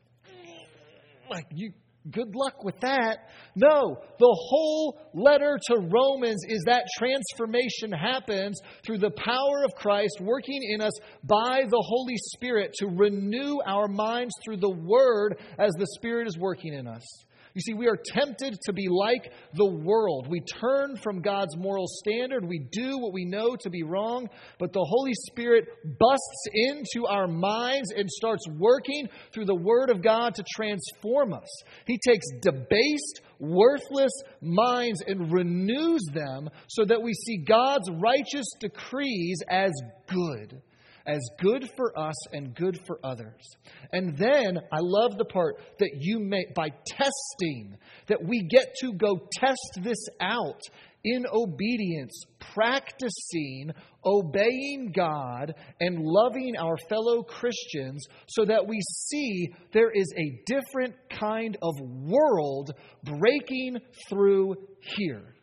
Like, 1.29 1.45
you, 1.53 1.71
good 2.11 2.35
luck 2.35 2.63
with 2.63 2.79
that. 2.81 3.29
No, 3.55 3.97
the 4.19 4.37
whole 4.49 4.99
letter 5.13 5.59
to 5.67 5.75
Romans 5.77 6.43
is 6.47 6.63
that 6.65 6.85
transformation 6.97 7.91
happens 7.91 8.59
through 8.85 8.99
the 8.99 9.11
power 9.11 9.63
of 9.63 9.75
Christ 9.75 10.19
working 10.21 10.61
in 10.73 10.81
us 10.81 10.93
by 11.23 11.63
the 11.69 11.83
Holy 11.85 12.17
Spirit 12.17 12.73
to 12.79 12.87
renew 12.87 13.59
our 13.65 13.87
minds 13.87 14.33
through 14.43 14.57
the 14.57 14.69
Word 14.69 15.37
as 15.57 15.71
the 15.77 15.87
Spirit 15.95 16.27
is 16.27 16.37
working 16.37 16.73
in 16.73 16.87
us. 16.87 17.03
You 17.57 17.61
see, 17.61 17.73
we 17.73 17.87
are 17.87 17.97
tempted 17.97 18.55
to 18.65 18.71
be 18.71 18.87
like 18.87 19.33
the 19.55 19.65
world. 19.65 20.27
We 20.29 20.41
turn 20.41 20.95
from 20.95 21.23
God's 21.23 21.57
moral 21.57 21.87
standard. 21.87 22.47
We 22.47 22.67
do 22.71 22.99
what 22.99 23.13
we 23.13 23.25
know 23.25 23.55
to 23.55 23.71
be 23.71 23.81
wrong, 23.81 24.29
but 24.59 24.73
the 24.73 24.85
Holy 24.87 25.13
Spirit 25.25 25.65
busts 25.97 26.47
into 26.53 27.07
our 27.07 27.27
minds 27.27 27.91
and 27.97 28.07
starts 28.11 28.43
working 28.59 29.09
through 29.33 29.45
the 29.45 29.55
Word 29.55 29.89
of 29.89 30.03
God 30.03 30.35
to 30.35 30.43
transform 30.55 31.33
us. 31.33 31.49
He 31.87 31.97
takes 32.07 32.27
debased, 32.43 33.21
worthless 33.39 34.13
minds 34.39 35.01
and 35.07 35.33
renews 35.33 36.05
them 36.13 36.51
so 36.67 36.85
that 36.85 37.01
we 37.01 37.15
see 37.15 37.37
God's 37.37 37.89
righteous 37.89 38.45
decrees 38.59 39.39
as 39.49 39.71
good 40.05 40.61
as 41.07 41.21
good 41.39 41.69
for 41.75 41.97
us 41.97 42.15
and 42.33 42.53
good 42.53 42.79
for 42.85 42.99
others. 43.03 43.41
And 43.93 44.17
then 44.17 44.59
I 44.71 44.79
love 44.81 45.17
the 45.17 45.25
part 45.25 45.59
that 45.79 45.91
you 45.97 46.19
make 46.19 46.53
by 46.53 46.69
testing, 46.85 47.77
that 48.07 48.23
we 48.23 48.41
get 48.41 48.75
to 48.81 48.93
go 48.93 49.27
test 49.39 49.79
this 49.81 50.03
out 50.19 50.59
in 51.03 51.25
obedience, 51.31 52.25
practicing 52.53 53.71
obeying 54.05 54.91
God 54.93 55.53
and 55.79 55.99
loving 56.01 56.55
our 56.57 56.75
fellow 56.89 57.23
Christians 57.23 58.05
so 58.27 58.45
that 58.45 58.67
we 58.67 58.79
see 58.81 59.53
there 59.73 59.91
is 59.91 60.13
a 60.17 60.41
different 60.45 60.95
kind 61.09 61.57
of 61.61 61.73
world 61.81 62.71
breaking 63.03 63.77
through 64.09 64.55
here 64.97 65.36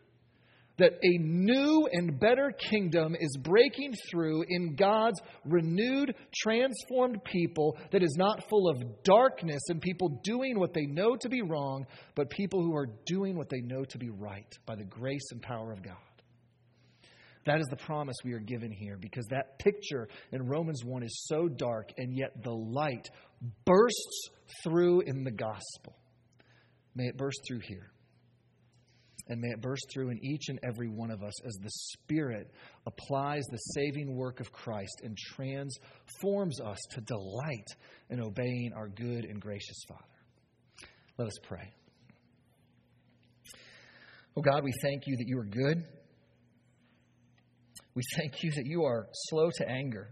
that 0.79 0.93
a 0.93 1.19
new 1.19 1.89
and 1.93 2.19
better 2.19 2.53
kingdom 2.71 3.15
is 3.19 3.37
breaking 3.41 3.95
through 4.11 4.45
in 4.49 4.75
God's 4.75 5.21
renewed, 5.45 6.15
transformed 6.43 7.23
people 7.25 7.77
that 7.93 8.03
is 8.03 8.15
not 8.19 8.49
full 8.49 8.69
of 8.69 8.83
darkness 9.05 9.61
and 9.69 9.81
people 9.81 10.21
doing 10.25 10.59
what 10.59 10.75
they 10.75 10.87
know 10.87 11.17
to 11.17 11.29
be 11.29 11.43
wrong, 11.43 11.87
but 12.15 12.31
people 12.31 12.63
who 12.63 12.75
are 12.75 12.89
doing 13.07 13.37
what 13.37 13.49
they 13.49 13.61
know 13.61 13.85
to 13.85 13.99
be 13.99 14.11
right 14.11 14.53
by 14.67 14.75
the 14.75 14.85
grace 14.85 15.31
and 15.31 15.41
power 15.43 15.73
of 15.73 15.83
God. 15.83 15.97
That 17.47 17.61
is 17.61 17.67
the 17.69 17.77
promise 17.77 18.17
we 18.25 18.33
are 18.33 18.41
given 18.41 18.73
here 18.73 18.97
because 18.99 19.27
that 19.27 19.59
picture 19.59 20.09
in 20.33 20.47
Romans 20.47 20.83
1 20.83 21.03
is 21.03 21.27
so 21.29 21.47
dark, 21.47 21.91
and 21.99 22.17
yet 22.17 22.43
the 22.43 22.55
light 22.55 23.07
bursts 23.67 24.29
through 24.63 25.03
in 25.03 25.25
the 25.25 25.31
gospel. 25.31 25.95
May 26.95 27.05
it 27.05 27.19
burst 27.19 27.41
through 27.47 27.61
here. 27.61 27.91
And 29.27 29.41
may 29.41 29.49
it 29.49 29.63
burst 29.63 29.87
through 29.93 30.11
in 30.11 30.23
each 30.23 30.49
and 30.49 30.59
every 30.63 30.89
one 30.89 31.11
of 31.11 31.23
us 31.23 31.33
as 31.47 31.55
the 31.55 31.71
Spirit 31.71 32.53
applies 32.87 33.45
the 33.51 33.57
saving 33.57 34.15
work 34.15 34.41
of 34.41 34.53
Christ 34.53 35.01
and 35.03 35.17
transforms 35.17 36.61
us 36.61 36.79
to 36.91 37.01
delight 37.01 37.69
in 38.11 38.21
obeying 38.21 38.73
our 38.77 38.89
good 38.89 39.25
and 39.25 39.41
gracious 39.41 39.79
Father. 39.89 40.05
Let 41.17 41.29
us 41.29 41.39
pray. 41.43 41.73
Oh 44.37 44.43
God, 44.43 44.63
we 44.63 44.73
thank 44.83 45.07
you 45.07 45.17
that 45.17 45.27
you 45.27 45.39
are 45.39 45.45
good. 45.45 45.85
We 47.95 48.03
thank 48.17 48.43
you 48.43 48.51
that 48.51 48.67
you 48.67 48.85
are 48.85 49.07
slow 49.29 49.51
to 49.55 49.69
anger, 49.69 50.11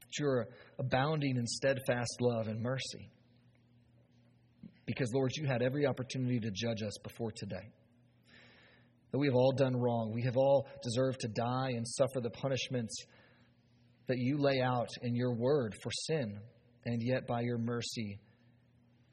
that 0.00 0.18
you 0.18 0.26
are 0.26 0.48
abounding 0.78 1.36
in 1.36 1.46
steadfast 1.46 2.20
love 2.20 2.48
and 2.48 2.60
mercy. 2.60 3.08
Because, 4.90 5.12
Lord, 5.14 5.30
you 5.36 5.46
had 5.46 5.62
every 5.62 5.86
opportunity 5.86 6.40
to 6.40 6.50
judge 6.50 6.82
us 6.82 6.98
before 7.04 7.30
today. 7.30 7.70
That 9.12 9.18
we 9.18 9.28
have 9.28 9.36
all 9.36 9.52
done 9.52 9.76
wrong. 9.76 10.10
We 10.12 10.22
have 10.22 10.36
all 10.36 10.66
deserved 10.82 11.20
to 11.20 11.28
die 11.28 11.70
and 11.76 11.86
suffer 11.86 12.20
the 12.20 12.30
punishments 12.30 12.96
that 14.08 14.18
you 14.18 14.36
lay 14.38 14.60
out 14.60 14.88
in 15.02 15.14
your 15.14 15.32
word 15.32 15.76
for 15.80 15.92
sin. 16.08 16.40
And 16.86 17.00
yet, 17.00 17.28
by 17.28 17.42
your 17.42 17.58
mercy, 17.58 18.18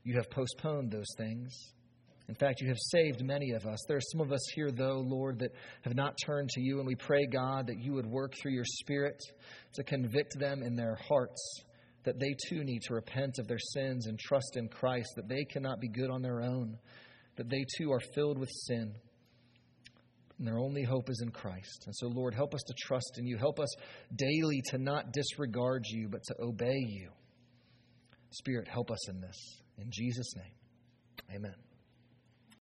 you 0.03 0.15
have 0.15 0.31
postponed 0.31 0.91
those 0.91 1.13
things. 1.15 1.53
In 2.27 2.33
fact, 2.33 2.59
you 2.59 2.69
have 2.69 2.77
saved 2.79 3.23
many 3.23 3.51
of 3.51 3.67
us. 3.67 3.77
There 3.87 3.97
are 3.97 4.11
some 4.11 4.21
of 4.21 4.31
us 4.31 4.45
here, 4.55 4.71
though, 4.71 5.03
Lord, 5.05 5.37
that 5.39 5.51
have 5.83 5.95
not 5.95 6.15
turned 6.25 6.49
to 6.49 6.61
you, 6.61 6.79
and 6.79 6.87
we 6.87 6.95
pray, 6.95 7.27
God, 7.27 7.67
that 7.67 7.77
you 7.79 7.93
would 7.93 8.07
work 8.07 8.33
through 8.41 8.53
your 8.53 8.65
Spirit 8.65 9.21
to 9.75 9.83
convict 9.83 10.39
them 10.39 10.63
in 10.63 10.75
their 10.75 10.97
hearts 11.07 11.61
that 12.07 12.19
they 12.19 12.33
too 12.47 12.63
need 12.63 12.81
to 12.83 12.93
repent 12.93 13.37
of 13.37 13.47
their 13.49 13.59
sins 13.59 14.07
and 14.07 14.17
trust 14.17 14.55
in 14.55 14.69
Christ, 14.69 15.09
that 15.17 15.27
they 15.27 15.43
cannot 15.43 15.81
be 15.81 15.89
good 15.89 16.09
on 16.09 16.21
their 16.21 16.41
own, 16.41 16.77
that 17.35 17.49
they 17.49 17.65
too 17.77 17.91
are 17.91 17.99
filled 18.15 18.37
with 18.39 18.49
sin. 18.49 18.93
And 20.39 20.47
their 20.47 20.57
only 20.57 20.83
hope 20.83 21.09
is 21.09 21.21
in 21.21 21.31
Christ. 21.31 21.83
And 21.85 21.93
so, 21.93 22.07
Lord, 22.07 22.33
help 22.33 22.53
us 22.53 22.61
to 22.67 22.73
trust 22.79 23.17
in 23.17 23.25
you. 23.25 23.37
Help 23.37 23.59
us 23.59 23.69
daily 24.15 24.61
to 24.67 24.77
not 24.77 25.11
disregard 25.11 25.83
you, 25.87 26.07
but 26.09 26.23
to 26.27 26.35
obey 26.41 26.77
you. 26.77 27.09
Spirit, 28.31 28.69
help 28.69 28.89
us 28.89 29.09
in 29.09 29.19
this. 29.19 29.37
In 29.77 29.89
Jesus' 29.91 30.33
name, 30.35 31.35
amen. 31.35 31.66